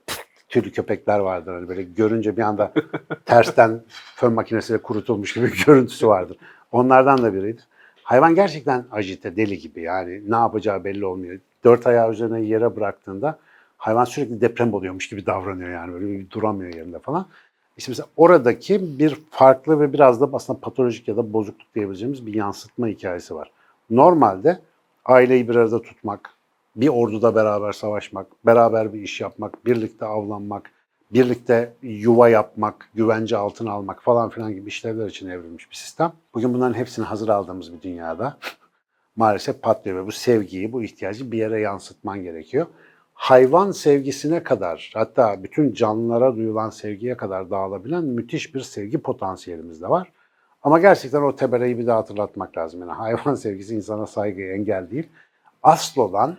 tüylü 0.48 0.72
köpekler 0.72 1.18
vardır 1.18 1.54
hani 1.54 1.68
böyle 1.68 1.82
görünce 1.82 2.36
bir 2.36 2.42
anda 2.42 2.72
tersten 3.24 3.80
fön 4.16 4.32
makinesiyle 4.32 4.82
kurutulmuş 4.82 5.34
gibi 5.34 5.46
bir 5.46 5.64
görüntüsü 5.66 6.06
vardır. 6.06 6.36
Onlardan 6.72 7.22
da 7.22 7.34
biriydi. 7.34 7.60
Hayvan 8.02 8.34
gerçekten 8.34 8.84
ajite, 8.90 9.36
deli 9.36 9.58
gibi 9.58 9.82
yani 9.82 10.30
ne 10.30 10.36
yapacağı 10.36 10.84
belli 10.84 11.06
olmuyor. 11.06 11.38
Dört 11.64 11.86
ayağı 11.86 12.12
üzerine 12.12 12.40
yere 12.40 12.76
bıraktığında 12.76 13.38
hayvan 13.76 14.04
sürekli 14.04 14.40
deprem 14.40 14.74
oluyormuş 14.74 15.08
gibi 15.08 15.26
davranıyor 15.26 15.70
yani 15.70 15.92
böyle 15.92 16.06
bir 16.06 16.30
duramıyor 16.30 16.74
yerinde 16.74 16.98
falan. 16.98 17.26
İşte 17.80 17.92
mesela 17.92 18.06
oradaki 18.16 18.98
bir 18.98 19.18
farklı 19.30 19.80
ve 19.80 19.92
biraz 19.92 20.20
da 20.20 20.30
aslında 20.32 20.60
patolojik 20.60 21.08
ya 21.08 21.16
da 21.16 21.32
bozukluk 21.32 21.74
diyebileceğimiz 21.74 22.26
bir 22.26 22.34
yansıtma 22.34 22.86
hikayesi 22.86 23.34
var. 23.34 23.50
Normalde 23.90 24.58
aileyi 25.04 25.48
bir 25.48 25.56
arada 25.56 25.82
tutmak, 25.82 26.30
bir 26.76 26.88
orduda 26.88 27.34
beraber 27.34 27.72
savaşmak, 27.72 28.26
beraber 28.46 28.92
bir 28.92 29.02
iş 29.02 29.20
yapmak, 29.20 29.66
birlikte 29.66 30.04
avlanmak, 30.04 30.70
birlikte 31.12 31.72
yuva 31.82 32.28
yapmak, 32.28 32.90
güvence 32.94 33.36
altına 33.36 33.72
almak 33.72 34.02
falan 34.02 34.30
filan 34.30 34.52
gibi 34.52 34.68
işlevler 34.68 35.06
için 35.06 35.28
evrilmiş 35.28 35.70
bir 35.70 35.76
sistem. 35.76 36.12
Bugün 36.34 36.54
bunların 36.54 36.74
hepsini 36.74 37.04
hazır 37.04 37.28
aldığımız 37.28 37.72
bir 37.72 37.82
dünyada 37.82 38.36
maalesef 39.16 39.62
patlıyor 39.62 40.02
ve 40.02 40.06
bu 40.06 40.12
sevgiyi, 40.12 40.72
bu 40.72 40.82
ihtiyacı 40.82 41.32
bir 41.32 41.38
yere 41.38 41.60
yansıtman 41.60 42.22
gerekiyor. 42.22 42.66
Hayvan 43.20 43.70
sevgisine 43.70 44.42
kadar, 44.42 44.90
hatta 44.94 45.42
bütün 45.42 45.72
canlılara 45.72 46.36
duyulan 46.36 46.70
sevgiye 46.70 47.16
kadar 47.16 47.50
dağılabilen 47.50 48.04
müthiş 48.04 48.54
bir 48.54 48.60
sevgi 48.60 48.98
potansiyelimiz 48.98 49.82
de 49.82 49.90
var. 49.90 50.12
Ama 50.62 50.78
gerçekten 50.78 51.22
o 51.22 51.36
tebereyi 51.36 51.78
bir 51.78 51.86
daha 51.86 51.98
hatırlatmak 51.98 52.58
lazım. 52.58 52.80
Yani 52.80 52.92
hayvan 52.92 53.34
sevgisi 53.44 53.74
insana 53.74 54.06
saygıya 54.06 54.52
engel 54.52 54.90
değil. 54.90 55.08
Asıl 55.62 56.00
olan 56.00 56.36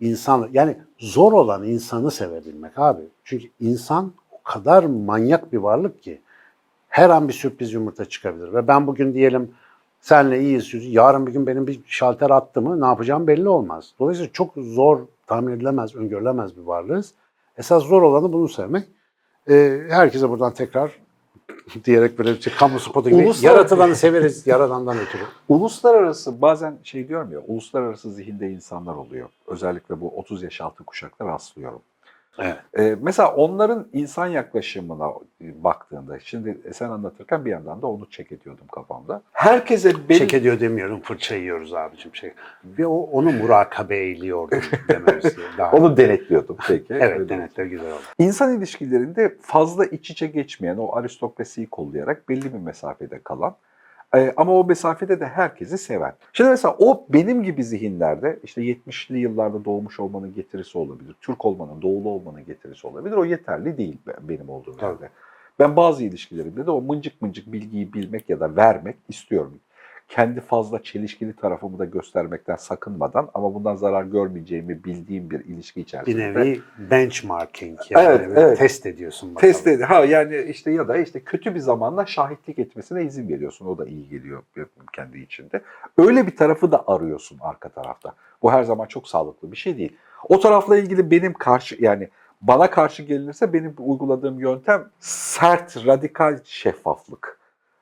insan, 0.00 0.48
yani 0.52 0.76
zor 0.98 1.32
olan 1.32 1.64
insanı 1.64 2.10
sevebilmek 2.10 2.78
abi. 2.78 3.02
Çünkü 3.24 3.46
insan 3.60 4.12
o 4.30 4.42
kadar 4.42 4.84
manyak 4.84 5.52
bir 5.52 5.58
varlık 5.58 6.02
ki 6.02 6.20
her 6.88 7.10
an 7.10 7.28
bir 7.28 7.32
sürpriz 7.32 7.72
yumurta 7.72 8.04
çıkabilir. 8.04 8.54
Ve 8.54 8.68
ben 8.68 8.86
bugün 8.86 9.14
diyelim 9.14 9.54
senle 10.04 10.40
iyiyiz, 10.40 10.74
yarın 10.74 11.26
bir 11.26 11.32
gün 11.32 11.46
benim 11.46 11.66
bir 11.66 11.80
şalter 11.86 12.30
attı 12.30 12.62
mı 12.62 12.80
ne 12.80 12.86
yapacağım 12.86 13.26
belli 13.26 13.48
olmaz. 13.48 13.94
Dolayısıyla 14.00 14.32
çok 14.32 14.54
zor, 14.56 15.00
tahmin 15.26 15.52
edilemez, 15.52 15.96
öngörülemez 15.96 16.56
bir 16.56 16.62
varlığız. 16.62 17.14
Esas 17.58 17.82
zor 17.82 18.02
olanı 18.02 18.32
bunu 18.32 18.48
sevmek. 18.48 18.84
Ee, 19.50 19.80
herkese 19.88 20.30
buradan 20.30 20.54
tekrar 20.54 20.90
diyerek 21.84 22.18
böyle 22.18 22.34
bir 22.34 22.40
şey, 22.40 22.52
kamu 22.54 22.80
spotu 22.80 23.10
gibi 23.10 23.22
Uluslar- 23.22 23.44
yaratılanı 23.46 23.96
severiz 23.96 24.46
yaradandan 24.46 24.98
ötürü. 24.98 25.22
Uluslararası 25.48 26.42
bazen 26.42 26.78
şey 26.82 27.06
ya, 27.10 27.26
uluslararası 27.46 28.12
zihinde 28.12 28.50
insanlar 28.50 28.94
oluyor. 28.94 29.28
Özellikle 29.46 30.00
bu 30.00 30.08
30 30.08 30.42
yaş 30.42 30.60
altı 30.60 30.84
kuşakta 30.84 31.26
rastlıyorum. 31.26 31.80
Evet. 32.38 32.56
Ee, 32.78 32.96
mesela 33.00 33.34
onların 33.34 33.86
insan 33.92 34.26
yaklaşımına 34.26 35.12
baktığında, 35.40 36.18
şimdi 36.18 36.58
sen 36.74 36.88
anlatırken 36.88 37.44
bir 37.44 37.50
yandan 37.50 37.82
da 37.82 37.86
onu 37.86 38.10
çek 38.10 38.32
ediyordum 38.32 38.66
kafamda. 38.72 39.22
Herkese 39.32 39.92
benim... 40.08 40.18
Çek 40.18 40.34
ediyor 40.34 40.60
demiyorum, 40.60 41.00
fırça 41.00 41.34
yiyoruz 41.34 41.74
abicim 41.74 42.14
şey. 42.14 42.32
Ve 42.64 42.86
o, 42.86 42.96
onu 42.96 43.32
murakabe 43.32 43.96
eyliyordum 43.96 44.60
dememiz 44.88 45.36
daha. 45.58 45.76
Onu 45.76 45.96
denetliyordum 45.96 46.56
peki. 46.68 46.94
evet, 46.94 47.28
denetler 47.28 47.64
güzel 47.64 47.92
oldu. 47.92 48.02
İnsan 48.18 48.58
ilişkilerinde 48.58 49.36
fazla 49.40 49.84
iç 49.84 50.10
içe 50.10 50.26
geçmeyen, 50.26 50.76
o 50.76 50.96
aristokrasiyi 50.96 51.66
kollayarak 51.66 52.28
belli 52.28 52.54
bir 52.54 52.58
mesafede 52.58 53.20
kalan 53.24 53.56
ama 54.36 54.52
o 54.52 54.64
mesafede 54.64 55.20
de 55.20 55.26
herkesi 55.26 55.78
seven. 55.78 56.12
Şimdi 56.32 56.50
mesela 56.50 56.76
o 56.78 57.06
benim 57.08 57.42
gibi 57.42 57.64
zihinlerde 57.64 58.38
işte 58.42 58.62
70'li 58.62 59.18
yıllarda 59.18 59.64
doğmuş 59.64 60.00
olmanın 60.00 60.34
getirisi 60.34 60.78
olabilir. 60.78 61.14
Türk 61.20 61.44
olmanın, 61.44 61.82
doğulu 61.82 62.08
olmanın 62.08 62.44
getirisi 62.44 62.86
olabilir. 62.86 63.16
O 63.16 63.24
yeterli 63.24 63.78
değil 63.78 63.98
be- 64.06 64.16
benim 64.22 64.48
olduğum 64.48 64.76
yerde. 64.82 65.08
Ben 65.58 65.76
bazı 65.76 66.04
ilişkilerimde 66.04 66.66
de 66.66 66.70
o 66.70 66.80
mıncık 66.80 67.22
mıncık 67.22 67.52
bilgiyi 67.52 67.92
bilmek 67.92 68.28
ya 68.30 68.40
da 68.40 68.56
vermek 68.56 68.96
istiyorum. 69.08 69.54
Kendi 70.08 70.40
fazla 70.40 70.82
çelişkili 70.82 71.36
tarafımı 71.36 71.78
da 71.78 71.84
göstermekten 71.84 72.56
sakınmadan 72.56 73.30
ama 73.34 73.54
bundan 73.54 73.74
zarar 73.76 74.04
görmeyeceğimi 74.04 74.84
bildiğim 74.84 75.30
bir 75.30 75.40
ilişki 75.44 75.80
Bir 75.80 75.84
içerisinde. 75.84 76.34
nevi 76.34 76.60
benchmarking 76.78 77.78
yani 77.90 78.06
Evet, 78.06 78.30
evet. 78.36 78.58
test 78.58 78.86
ediyorsun 78.86 79.34
bakalım. 79.34 79.52
Test 79.52 79.66
ed- 79.66 79.82
ha 79.82 80.04
yani 80.04 80.36
işte 80.42 80.70
ya 80.70 80.88
da 80.88 80.96
işte 80.96 81.20
kötü 81.20 81.54
bir 81.54 81.60
zamanla 81.60 82.06
şahitlik 82.06 82.58
etmesine 82.58 83.04
izin 83.04 83.28
veriyorsun. 83.28 83.66
O 83.66 83.78
da 83.78 83.86
iyi 83.86 84.08
geliyor 84.08 84.42
kendi 84.92 85.18
içinde. 85.18 85.62
Öyle 85.98 86.26
bir 86.26 86.36
tarafı 86.36 86.72
da 86.72 86.84
arıyorsun 86.86 87.38
arka 87.40 87.68
tarafta. 87.68 88.14
Bu 88.42 88.52
her 88.52 88.62
zaman 88.62 88.86
çok 88.86 89.08
sağlıklı 89.08 89.52
bir 89.52 89.56
şey 89.56 89.76
değil. 89.78 89.96
O 90.28 90.40
tarafla 90.40 90.76
ilgili 90.76 91.10
benim 91.10 91.32
karşı 91.32 91.76
yani 91.80 92.08
bana 92.42 92.70
karşı 92.70 93.02
gelinirse 93.02 93.52
benim 93.52 93.74
uyguladığım 93.78 94.38
yöntem 94.40 94.84
sert, 95.00 95.86
radikal 95.86 96.38
şeffaflık. 96.44 97.38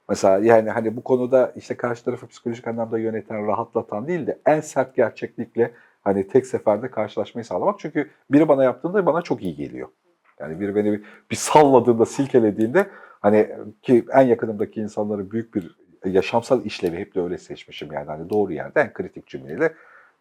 Mesela 0.08 0.38
yani 0.38 0.70
hani 0.70 0.96
bu 0.96 1.02
konuda 1.04 1.52
işte 1.56 1.76
karşı 1.76 2.04
tarafı 2.04 2.26
psikolojik 2.26 2.68
anlamda 2.68 2.98
yöneten, 2.98 3.46
rahatlatan 3.46 4.08
değil 4.08 4.26
de 4.26 4.38
en 4.46 4.60
sert 4.60 4.96
gerçeklikle 4.96 5.74
hani 6.04 6.28
tek 6.28 6.46
seferde 6.46 6.90
karşılaşmayı 6.90 7.44
sağlamak. 7.44 7.78
Çünkü 7.78 8.10
biri 8.30 8.48
bana 8.48 8.64
yaptığında 8.64 9.06
bana 9.06 9.22
çok 9.22 9.42
iyi 9.42 9.56
geliyor. 9.56 9.88
Yani 10.40 10.60
biri 10.60 10.74
beni 10.74 11.00
bir, 11.30 11.36
salladığında, 11.36 12.06
silkelediğinde 12.06 12.86
hani 13.20 13.48
ki 13.82 14.04
en 14.12 14.22
yakınımdaki 14.22 14.80
insanların 14.80 15.30
büyük 15.30 15.54
bir 15.54 15.76
yaşamsal 16.04 16.64
işlevi 16.64 16.96
hep 16.96 17.14
de 17.14 17.20
öyle 17.20 17.38
seçmişim 17.38 17.92
yani 17.92 18.06
hani 18.06 18.30
doğru 18.30 18.52
yerde 18.52 18.80
en 18.80 18.92
kritik 18.92 19.26
cümleyle 19.26 19.74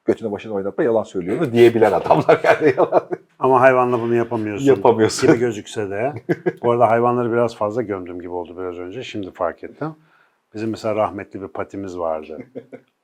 götüne 0.05 0.31
başına 0.31 0.53
oynatma 0.53 0.83
yalan 0.83 1.03
söylüyor 1.03 1.51
diyebilen 1.51 1.91
adamlar 1.91 2.39
yani 2.43 2.73
yalan 2.77 3.07
Ama 3.39 3.61
hayvanla 3.61 4.01
bunu 4.01 4.15
yapamıyorsun. 4.15 4.65
yapamıyorsun. 4.65 5.29
gibi 5.29 5.39
gözükse 5.39 5.89
de. 5.89 6.13
Bu 6.63 6.71
arada 6.71 6.89
hayvanları 6.89 7.31
biraz 7.31 7.55
fazla 7.55 7.81
gömdüm 7.81 8.19
gibi 8.21 8.31
oldu 8.31 8.57
biraz 8.57 8.79
önce. 8.79 9.03
Şimdi 9.03 9.31
fark 9.31 9.63
ettim. 9.63 9.95
Bizim 10.53 10.69
mesela 10.69 10.95
rahmetli 10.95 11.41
bir 11.41 11.47
patimiz 11.47 11.97
vardı. 11.99 12.37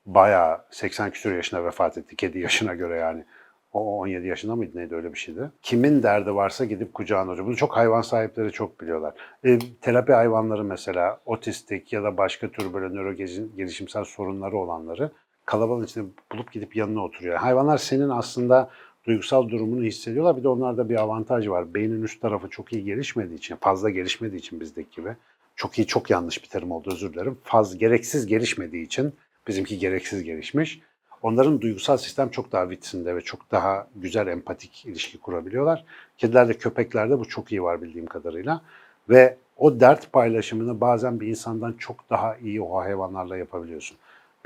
Bayağı 0.06 0.58
80 0.72 1.12
küsur 1.12 1.32
yaşına 1.32 1.66
vefat 1.66 1.98
etti. 1.98 2.16
Kedi 2.16 2.40
yaşına 2.40 2.74
göre 2.76 2.98
yani. 2.98 3.26
O 3.72 4.00
17 4.00 4.28
yaşında 4.28 4.56
mıydı 4.56 4.78
neydi 4.78 4.96
öyle 4.96 5.14
bir 5.14 5.18
şeydi. 5.18 5.52
Kimin 5.62 6.04
derdi 6.04 6.36
varsa 6.36 6.66
gidip 6.66 6.94
kucağına 6.94 7.32
alıyor. 7.32 7.46
Bunu 7.46 7.56
çok 7.56 7.78
hayvan 7.78 8.02
sahipleri 8.02 8.52
çok 8.52 8.82
biliyorlar. 8.82 9.14
E, 9.44 9.60
terapi 9.82 10.14
hayvanları 10.14 10.64
mesela 10.64 11.20
otistik 11.26 11.94
ya 11.94 12.04
da 12.04 12.18
başka 12.18 12.48
tür 12.52 12.74
böyle 12.74 12.96
nöro 12.96 13.14
gelişimsel 13.58 14.04
sorunları 14.04 14.58
olanları 14.58 15.12
kalabalığın 15.48 15.86
içinde 15.86 16.06
bulup 16.32 16.52
gidip 16.52 16.76
yanına 16.76 17.04
oturuyor. 17.04 17.36
Hayvanlar 17.38 17.78
senin 17.78 18.10
aslında 18.10 18.70
duygusal 19.06 19.50
durumunu 19.50 19.84
hissediyorlar. 19.84 20.38
Bir 20.38 20.44
de 20.44 20.48
onlarda 20.48 20.90
bir 20.90 20.96
avantaj 20.96 21.48
var. 21.48 21.74
Beynin 21.74 22.04
üst 22.04 22.22
tarafı 22.22 22.50
çok 22.50 22.74
iyi 22.74 22.84
gelişmediği 22.84 23.38
için, 23.38 23.56
fazla 23.56 23.90
gelişmediği 23.90 24.40
için 24.40 24.60
bizdeki 24.60 24.96
gibi. 24.96 25.16
Çok 25.56 25.80
iyi, 25.80 25.88
çok 25.88 26.10
yanlış 26.10 26.44
bir 26.44 26.50
terim 26.50 26.72
oldu 26.72 26.90
özür 26.94 27.14
dilerim. 27.14 27.38
Faz, 27.44 27.78
gereksiz 27.78 28.26
gelişmediği 28.26 28.86
için 28.86 29.14
bizimki 29.48 29.80
gereksiz 29.80 30.24
gelişmiş. 30.24 30.82
Onların 31.22 31.62
duygusal 31.62 31.98
sistem 31.98 32.30
çok 32.30 32.52
daha 32.52 32.70
vitsinde 32.70 33.16
ve 33.16 33.22
çok 33.22 33.52
daha 33.52 33.88
güzel 33.96 34.28
empatik 34.28 34.86
ilişki 34.86 35.18
kurabiliyorlar. 35.18 35.86
Kedilerde, 36.18 36.54
köpeklerde 36.54 37.20
bu 37.20 37.28
çok 37.28 37.52
iyi 37.52 37.64
var 37.64 37.82
bildiğim 37.82 38.08
kadarıyla. 38.08 38.62
Ve 39.10 39.38
o 39.58 39.80
dert 39.80 40.14
paylaşımını 40.14 40.82
bazen 40.82 41.20
bir 41.20 41.28
insandan 41.28 41.74
çok 41.74 42.10
daha 42.10 42.38
iyi 42.38 42.62
o 42.62 42.78
hayvanlarla 42.78 43.38
yapabiliyorsun. 43.38 43.98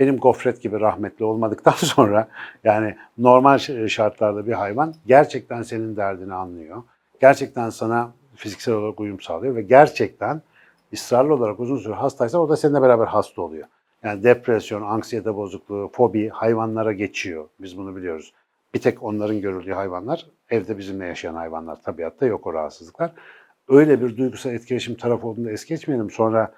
Benim 0.02 0.18
gofret 0.18 0.62
gibi 0.62 0.80
rahmetli 0.80 1.26
olmadıktan 1.26 1.72
sonra 1.78 2.28
yani 2.64 2.96
normal 3.18 3.58
ş- 3.58 3.90
şartlarda 3.90 4.48
bir 4.48 4.54
hayvan 4.54 4.94
gerçekten 5.06 5.62
senin 5.62 5.96
derdini 5.96 6.34
anlıyor. 6.34 6.84
Gerçekten 7.20 7.70
sana 7.70 8.12
fiziksel 8.36 8.74
olarak 8.74 9.00
uyum 9.00 9.22
sağlıyor 9.22 9.56
ve 9.56 9.62
gerçekten 9.62 10.42
ısrarlı 10.94 11.34
olarak 11.34 11.60
uzun 11.60 11.78
süre 11.78 11.94
hastaysa 11.94 12.38
o 12.38 12.50
da 12.50 12.58
seninle 12.58 12.82
beraber 12.82 13.06
hasta 13.06 13.42
oluyor. 13.42 13.68
Yani 14.04 14.24
depresyon, 14.24 14.82
anksiyete 14.82 15.36
bozukluğu, 15.36 15.92
fobi 15.94 16.30
hayvanlara 16.30 16.94
geçiyor. 16.94 17.46
Biz 17.60 17.78
bunu 17.78 17.96
biliyoruz. 17.96 18.34
Bir 18.74 18.82
tek 18.82 19.04
onların 19.04 19.42
görüldüğü 19.42 19.74
hayvanlar, 19.74 20.26
evde 20.50 20.78
bizimle 20.78 21.06
yaşayan 21.06 21.36
hayvanlar. 21.36 21.82
Tabiatta 21.82 22.26
yok 22.26 22.48
o 22.48 22.54
rahatsızlıklar. 22.54 23.12
Öyle 23.70 24.02
bir 24.02 24.18
duygusal 24.18 24.54
etkileşim 24.54 24.96
tarafı 24.96 25.28
olduğunda 25.28 25.52
es 25.52 25.66
geçmeyelim. 25.66 26.12
Sonra 26.12 26.54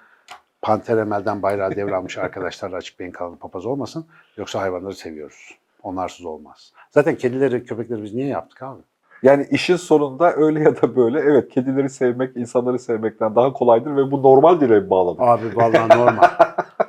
Panter 0.64 0.98
Emel'den 0.98 1.42
bayrağı 1.42 1.76
devralmış 1.76 2.18
arkadaşlarla 2.18 2.76
açık 2.76 3.00
beyin 3.00 3.10
kanalı 3.10 3.36
papaz 3.36 3.66
olmasın. 3.66 4.06
Yoksa 4.36 4.60
hayvanları 4.60 4.94
seviyoruz. 4.94 5.54
Onlarsız 5.82 6.26
olmaz. 6.26 6.72
Zaten 6.90 7.14
kedileri, 7.14 7.64
köpekleri 7.64 8.02
biz 8.02 8.14
niye 8.14 8.26
yaptık 8.28 8.62
abi? 8.62 8.80
Yani 9.22 9.46
işin 9.50 9.76
sonunda 9.76 10.36
öyle 10.36 10.60
ya 10.60 10.82
da 10.82 10.96
böyle 10.96 11.20
evet 11.20 11.48
kedileri 11.48 11.90
sevmek 11.90 12.36
insanları 12.36 12.78
sevmekten 12.78 13.36
daha 13.36 13.52
kolaydır 13.52 13.96
ve 13.96 14.10
bu 14.10 14.22
normal 14.22 14.60
dile 14.60 14.90
bağladık. 14.90 15.20
Abi 15.22 15.56
vallahi 15.56 15.98
normal. 15.98 16.28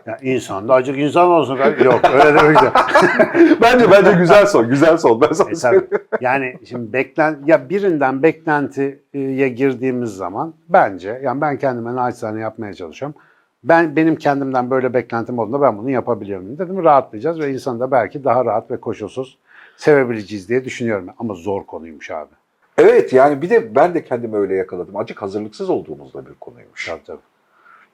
ya 0.06 0.18
insan 0.22 0.68
da 0.68 0.74
acık 0.74 0.98
insan 0.98 1.28
olsun. 1.28 1.58
Yok 1.84 2.00
öyle 2.14 2.40
demek 2.40 2.62
de. 2.62 2.72
bence 3.62 3.92
bence 3.92 4.12
güzel 4.12 4.46
son, 4.46 4.70
güzel 4.70 4.98
son. 4.98 5.22
Ben 5.22 5.32
sana 5.32 5.50
E, 5.50 5.54
tabii. 5.54 5.88
Yani 6.22 6.56
şimdi 6.70 6.94
beklen 6.94 7.40
ya 7.46 7.70
birinden 7.70 8.24
beklentiye 8.24 9.50
girdiğimiz 9.50 10.10
zaman 10.16 10.54
bence 10.70 11.20
yani 11.24 11.42
ben 11.42 11.58
kendime 11.58 11.96
naçizane 11.96 12.42
yapmaya 12.42 12.74
çalışıyorum. 12.74 13.16
Ben 13.66 13.96
benim 13.96 14.16
kendimden 14.16 14.70
böyle 14.70 14.94
beklentim 14.94 15.40
olduğunda 15.40 15.62
ben 15.62 15.78
bunu 15.78 15.90
yapabiliyorum 15.90 16.58
dedim. 16.58 16.84
Rahatlayacağız 16.84 17.40
ve 17.40 17.54
insanı 17.54 17.80
da 17.80 17.92
belki 17.92 18.24
daha 18.24 18.46
rahat 18.46 18.72
ve 18.72 18.78
koşulsuz 18.78 19.38
sevebileceğiz 19.78 20.50
diye 20.50 20.66
düşünüyorum. 20.66 21.08
Ama 21.18 21.34
zor 21.34 21.66
konuymuş 21.66 22.12
abi. 22.12 22.32
Evet 22.78 23.14
yani 23.14 23.42
bir 23.42 23.50
de 23.50 23.76
ben 23.76 23.94
de 23.94 24.04
kendimi 24.04 24.38
öyle 24.38 24.56
yakaladım. 24.56 24.96
Acık 24.96 25.22
hazırlıksız 25.22 25.70
olduğumuzda 25.70 26.26
bir 26.26 26.34
konuymuş. 26.34 26.88
Tabii 26.88 27.04
tabii. 27.04 27.22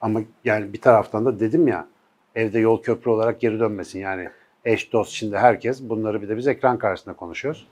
Ama 0.00 0.20
yani 0.44 0.72
bir 0.72 0.80
taraftan 0.80 1.24
da 1.24 1.40
dedim 1.40 1.68
ya 1.68 1.86
evde 2.34 2.58
yol 2.58 2.82
köprü 2.82 3.10
olarak 3.10 3.40
geri 3.40 3.60
dönmesin. 3.60 3.98
Yani 3.98 4.28
eş 4.64 4.92
dost 4.92 5.10
şimdi 5.10 5.36
herkes 5.36 5.82
bunları 5.82 6.22
bir 6.22 6.28
de 6.28 6.36
biz 6.36 6.46
ekran 6.46 6.78
karşısında 6.78 7.14
konuşuyoruz. 7.14 7.66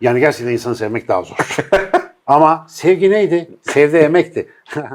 Yani 0.00 0.20
gerçekten 0.20 0.52
insanı 0.52 0.74
sevmek 0.74 1.08
daha 1.08 1.22
zor. 1.22 1.36
Ama 2.26 2.66
sevgi 2.68 3.10
neydi? 3.10 3.50
Sevde 3.62 4.00
emekti. 4.00 4.48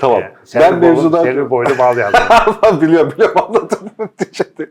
Tamam. 0.00 0.22
Selvi 0.44 0.64
ben 0.64 0.78
mevzudan... 0.78 1.22
Selvi 1.22 1.50
boylu 1.50 1.78
bağlayan. 1.78 2.12
biliyorum 2.80 3.12
biliyorum 3.12 3.36
anladım. 3.48 3.78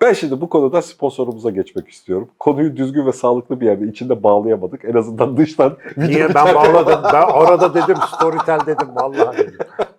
Ben 0.00 0.12
şimdi 0.12 0.40
bu 0.40 0.48
konuda 0.48 0.82
sponsorumuza 0.82 1.50
geçmek 1.50 1.88
istiyorum. 1.88 2.28
Konuyu 2.38 2.76
düzgün 2.76 3.06
ve 3.06 3.12
sağlıklı 3.12 3.60
bir 3.60 3.66
yerde 3.66 3.86
içinde 3.86 4.22
bağlayamadık. 4.22 4.84
En 4.84 4.94
azından 4.94 5.36
dıştan 5.36 5.76
Niye 5.96 6.34
ben 6.34 6.54
bağladım? 6.54 7.00
Ben 7.12 7.22
orada 7.22 7.74
dedim 7.74 7.96
storytel 8.16 8.60
dedim 8.66 8.88
vallahi 8.94 9.38
dedim. 9.38 9.58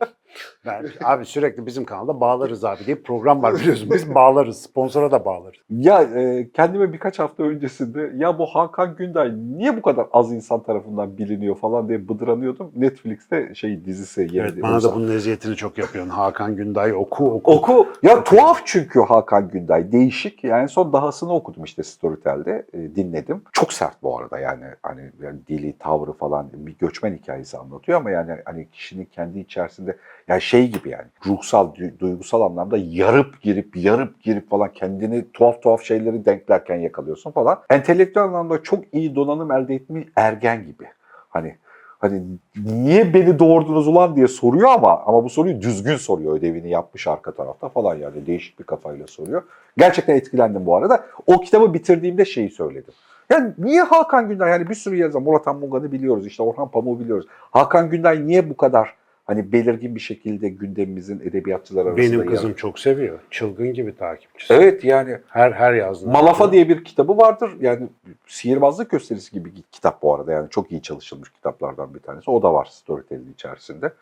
Ben, 0.67 0.85
abi 1.03 1.25
sürekli 1.25 1.65
bizim 1.65 1.85
kanalda 1.85 2.19
bağlarız 2.19 2.65
abi 2.65 2.85
diye 2.85 2.95
program 2.95 3.43
var 3.43 3.55
biliyorsun. 3.55 3.89
Biz 3.93 4.15
bağlarız. 4.15 4.61
Sponsora 4.61 5.11
da 5.11 5.25
bağlarız. 5.25 5.59
Ya 5.69 6.01
e, 6.01 6.49
kendime 6.53 6.93
birkaç 6.93 7.19
hafta 7.19 7.43
öncesinde 7.43 8.11
ya 8.15 8.39
bu 8.39 8.45
Hakan 8.45 8.95
Günday 8.95 9.31
niye 9.57 9.77
bu 9.77 9.81
kadar 9.81 10.07
az 10.13 10.33
insan 10.33 10.63
tarafından 10.63 11.17
biliniyor 11.17 11.55
falan 11.55 11.89
diye 11.89 12.09
bıdranıyordum. 12.09 12.71
Netflix'te 12.75 13.55
şey 13.55 13.85
dizisi 13.85 14.21
yeni. 14.21 14.37
Evet, 14.37 14.61
bana 14.61 14.83
da 14.83 14.95
bunun 14.95 15.11
eziyetini 15.11 15.55
çok 15.55 15.77
yapıyorsun. 15.77 16.11
Hakan 16.11 16.55
Günday 16.55 16.93
oku 16.93 17.31
oku. 17.31 17.51
Oku. 17.51 17.87
Ya 18.03 18.23
tuhaf 18.23 18.61
çünkü 18.65 18.99
Hakan 18.99 19.49
Günday. 19.49 19.91
Değişik. 19.91 20.43
Yani 20.43 20.69
son 20.69 20.93
dahasını 20.93 21.33
okudum 21.33 21.63
işte 21.63 21.83
Storytel'de. 21.83 22.65
e, 22.73 22.95
dinledim. 22.95 23.41
Çok 23.53 23.73
sert 23.73 24.03
bu 24.03 24.17
arada 24.19 24.39
yani. 24.39 24.65
Hani 24.83 25.11
yani 25.23 25.39
dili, 25.47 25.77
tavrı 25.77 26.11
falan 26.11 26.49
bir 26.53 26.77
göçmen 26.77 27.15
hikayesi 27.15 27.57
anlatıyor 27.57 27.99
ama 27.99 28.11
yani 28.11 28.31
hani 28.45 28.67
kişinin 28.71 29.05
kendi 29.05 29.39
içerisinde 29.39 29.97
yani 30.27 30.41
şey 30.41 30.56
gibi 30.65 30.89
yani 30.89 31.05
ruhsal, 31.25 31.73
du- 31.75 31.99
duygusal 31.99 32.41
anlamda 32.41 32.77
yarıp 32.77 33.41
girip 33.41 33.77
yarıp 33.77 34.23
girip 34.23 34.49
falan 34.49 34.71
kendini 34.73 35.31
tuhaf 35.31 35.61
tuhaf 35.61 35.83
şeyleri 35.83 36.25
denklerken 36.25 36.75
yakalıyorsun 36.75 37.31
falan. 37.31 37.59
Entelektüel 37.69 38.23
anlamda 38.23 38.63
çok 38.63 38.83
iyi 38.93 39.15
donanım 39.15 39.51
elde 39.51 39.75
etmiş 39.75 40.07
ergen 40.15 40.65
gibi. 40.65 40.85
Hani 41.29 41.55
hani 41.99 42.23
niye 42.65 43.13
beni 43.13 43.39
doğurdunuz 43.39 43.87
ulan 43.87 44.15
diye 44.15 44.27
soruyor 44.27 44.69
ama 44.69 45.03
ama 45.05 45.23
bu 45.23 45.29
soruyu 45.29 45.61
düzgün 45.61 45.95
soruyor 45.97 46.37
ödevini 46.37 46.69
yapmış 46.69 47.07
arka 47.07 47.31
tarafta 47.31 47.69
falan 47.69 47.95
yani 47.95 48.25
değişik 48.27 48.59
bir 48.59 48.63
kafayla 48.63 49.07
soruyor. 49.07 49.43
Gerçekten 49.77 50.15
etkilendim 50.15 50.65
bu 50.65 50.75
arada. 50.75 51.05
O 51.27 51.39
kitabı 51.39 51.73
bitirdiğimde 51.73 52.25
şeyi 52.25 52.49
söyledim. 52.49 52.93
Yani 53.29 53.53
niye 53.57 53.81
Hakan 53.81 54.29
Günday 54.29 54.51
yani 54.51 54.69
bir 54.69 54.75
sürü 54.75 54.95
yazar 54.95 55.19
Murat 55.21 55.47
Anmungan'ı 55.47 55.91
biliyoruz 55.91 56.27
işte 56.27 56.43
Orhan 56.43 56.71
Pamuk'u 56.71 56.99
biliyoruz. 56.99 57.25
Hakan 57.51 57.89
Günday 57.89 58.27
niye 58.27 58.49
bu 58.49 58.57
kadar 58.57 58.93
hani 59.27 59.51
belirgin 59.51 59.95
bir 59.95 59.99
şekilde 59.99 60.49
gündemimizin 60.49 61.19
edebiyatçılar 61.19 61.85
arasında 61.85 61.97
Benim 62.01 62.19
yer- 62.19 62.27
kızım 62.29 62.53
çok 62.53 62.79
seviyor. 62.79 63.19
Çılgın 63.31 63.73
gibi 63.73 63.95
takipçisi. 63.95 64.53
Evet 64.53 64.83
yani 64.83 65.17
Her 65.27 65.51
her 65.51 65.73
yazdığında. 65.73 66.11
Malafa 66.11 66.51
diye 66.51 66.69
bir 66.69 66.83
kitabı 66.83 67.17
vardır. 67.17 67.51
Yani 67.59 67.87
sihirbazlık 68.27 68.89
gösterisi 68.91 69.31
gibi 69.31 69.55
bir 69.55 69.61
kitap 69.71 70.01
bu 70.01 70.15
arada. 70.15 70.31
Yani 70.31 70.49
çok 70.49 70.71
iyi 70.71 70.81
çalışılmış 70.81 71.29
kitaplardan 71.31 71.93
bir 71.93 71.99
tanesi. 71.99 72.31
O 72.31 72.41
da 72.43 72.53
var 72.53 72.65
Storytel'in 72.65 73.33
içerisinde. 73.33 73.93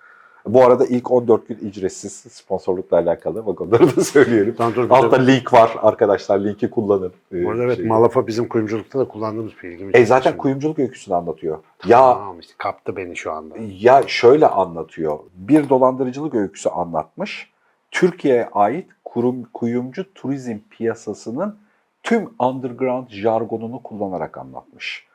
Bu 0.47 0.63
arada 0.65 0.86
ilk 0.86 1.12
14 1.12 1.47
gün 1.47 1.55
ücretsiz 1.55 2.13
sponsorlukla 2.13 2.97
alakalı. 2.97 3.45
Bak 3.45 3.62
onları 3.62 3.95
da 3.95 4.03
söyleyelim. 4.03 4.55
Tamam, 4.58 4.75
dur, 4.75 4.89
Altta 4.89 5.27
de- 5.27 5.27
link 5.36 5.53
var 5.53 5.75
arkadaşlar. 5.81 6.39
Linki 6.39 6.69
kullanın. 6.69 7.13
Ee, 7.34 7.45
Bu 7.45 7.49
arada 7.51 7.63
evet 7.63 7.75
şeyi. 7.77 7.88
Malafa 7.88 8.27
bizim 8.27 8.47
kuyumculukta 8.47 8.99
da 8.99 9.08
kullandığımız 9.08 9.51
bir 9.63 9.69
ilgimi 9.69 9.91
E 9.93 10.05
zaten 10.05 10.29
şimdi. 10.29 10.41
kuyumculuk 10.41 10.79
öyküsünü 10.79 11.15
anlatıyor. 11.15 11.58
Ya 11.86 11.97
Tamam 12.13 12.39
işte 12.39 12.53
kaptı 12.58 12.95
beni 12.95 13.15
şu 13.17 13.31
anda. 13.31 13.55
ya 13.79 14.03
şöyle 14.08 14.47
anlatıyor. 14.47 15.19
Bir 15.36 15.69
dolandırıcılık 15.69 16.36
öyküsü 16.36 16.69
anlatmış. 16.69 17.51
Türkiye'ye 17.91 18.49
ait 18.53 18.88
kurum, 19.05 19.43
kuyumcu 19.53 20.13
turizm 20.13 20.58
piyasasının 20.69 21.55
tüm 22.03 22.29
underground 22.39 23.10
jargonunu 23.10 23.84
kullanarak 23.84 24.38
anlatmış. 24.38 25.08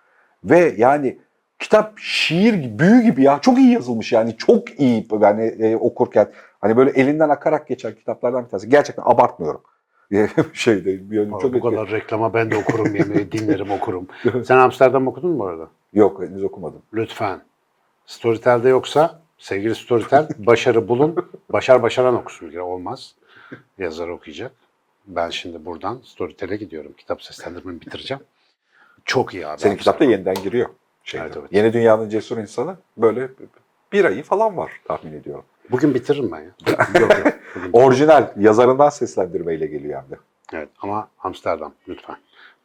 Ve 0.45 0.75
yani 0.79 1.19
kitap 1.61 1.99
şiir 1.99 2.55
gibi, 2.55 2.79
büyü 2.79 3.03
gibi 3.03 3.23
ya 3.23 3.39
çok 3.41 3.59
iyi 3.59 3.73
yazılmış 3.73 4.13
yani 4.13 4.37
çok 4.37 4.81
iyi 4.81 5.07
yani 5.21 5.45
e, 5.45 5.77
okurken 5.77 6.33
hani 6.61 6.77
böyle 6.77 6.91
elinden 6.91 7.29
akarak 7.29 7.69
geçen 7.69 7.95
kitaplardan 7.95 8.45
bir 8.45 8.49
tanesi. 8.49 8.69
Gerçekten 8.69 9.03
abartmıyorum. 9.07 9.63
şeyde 10.53 11.11
bir 11.11 11.17
yönüm 11.17 11.31
Çok 11.31 11.41
çok 11.41 11.55
bu 11.55 11.61
kadar 11.61 11.91
reklama 11.91 12.35
ben 12.35 12.51
de 12.51 12.57
okurum 12.57 12.95
yemeği, 12.95 13.33
dinlerim 13.33 13.71
okurum. 13.71 14.09
Sen 14.45 14.57
Amsterdam 14.57 15.07
okudun 15.07 15.31
mu 15.31 15.45
arada? 15.45 15.69
Yok 15.93 16.23
henüz 16.23 16.45
okumadım. 16.45 16.83
Lütfen. 16.95 17.41
Storytel'de 18.07 18.69
yoksa 18.69 19.21
sevgili 19.39 19.75
Storytel 19.75 20.29
başarı 20.39 20.89
bulun. 20.89 21.17
Başar 21.53 21.83
başaran 21.83 22.15
okusun 22.15 22.57
olmaz. 22.57 23.15
Yazar 23.79 24.09
okuyacak. 24.09 24.53
Ben 25.07 25.31
şimdi 25.31 25.65
buradan 25.65 26.01
Storytel'e 26.05 26.57
gidiyorum. 26.57 26.93
Kitap 26.97 27.23
seslendirmemi 27.23 27.81
bitireceğim. 27.81 28.23
Çok 29.05 29.35
iyi 29.35 29.47
abi. 29.47 29.61
Senin 29.61 29.77
kitapta 29.77 30.05
yeniden 30.05 30.35
giriyor. 30.35 30.69
Şeyde. 31.05 31.25
Evet, 31.25 31.37
evet. 31.37 31.53
Yeni 31.53 31.73
Dünyanın 31.73 32.09
Cesur 32.09 32.39
İnsanı 32.39 32.77
böyle 32.97 33.29
bir 33.93 34.05
ayı 34.05 34.23
falan 34.23 34.57
var 34.57 34.73
tahmin 34.85 35.13
ediyorum. 35.13 35.45
Bugün 35.71 35.95
bitiririm 35.95 36.33
ben 36.33 36.41
ya. 36.41 36.51
Yok, 37.01 37.19
yok. 37.19 37.35
Orijinal 37.73 38.33
yazarından 38.37 38.89
seslendirmeyle 38.89 39.67
geliyor 39.67 40.03
hem 40.03 40.11
de. 40.11 40.21
Evet 40.53 40.69
ama 40.83 41.09
Amsterdam 41.19 41.75
lütfen. 41.89 42.17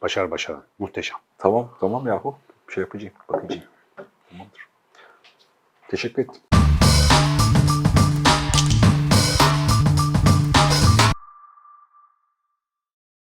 Başar 0.01 0.31
başaran. 0.31 0.63
Muhteşem. 0.79 1.17
Tamam 1.37 1.69
tamam 1.79 2.07
yahu. 2.07 2.35
Bir 2.67 2.73
şey 2.73 2.81
yapacağım. 2.81 3.13
Bakacağım. 3.29 3.63
Tamamdır. 4.29 4.67
Teşekkür 5.87 6.23
ettim. 6.23 6.41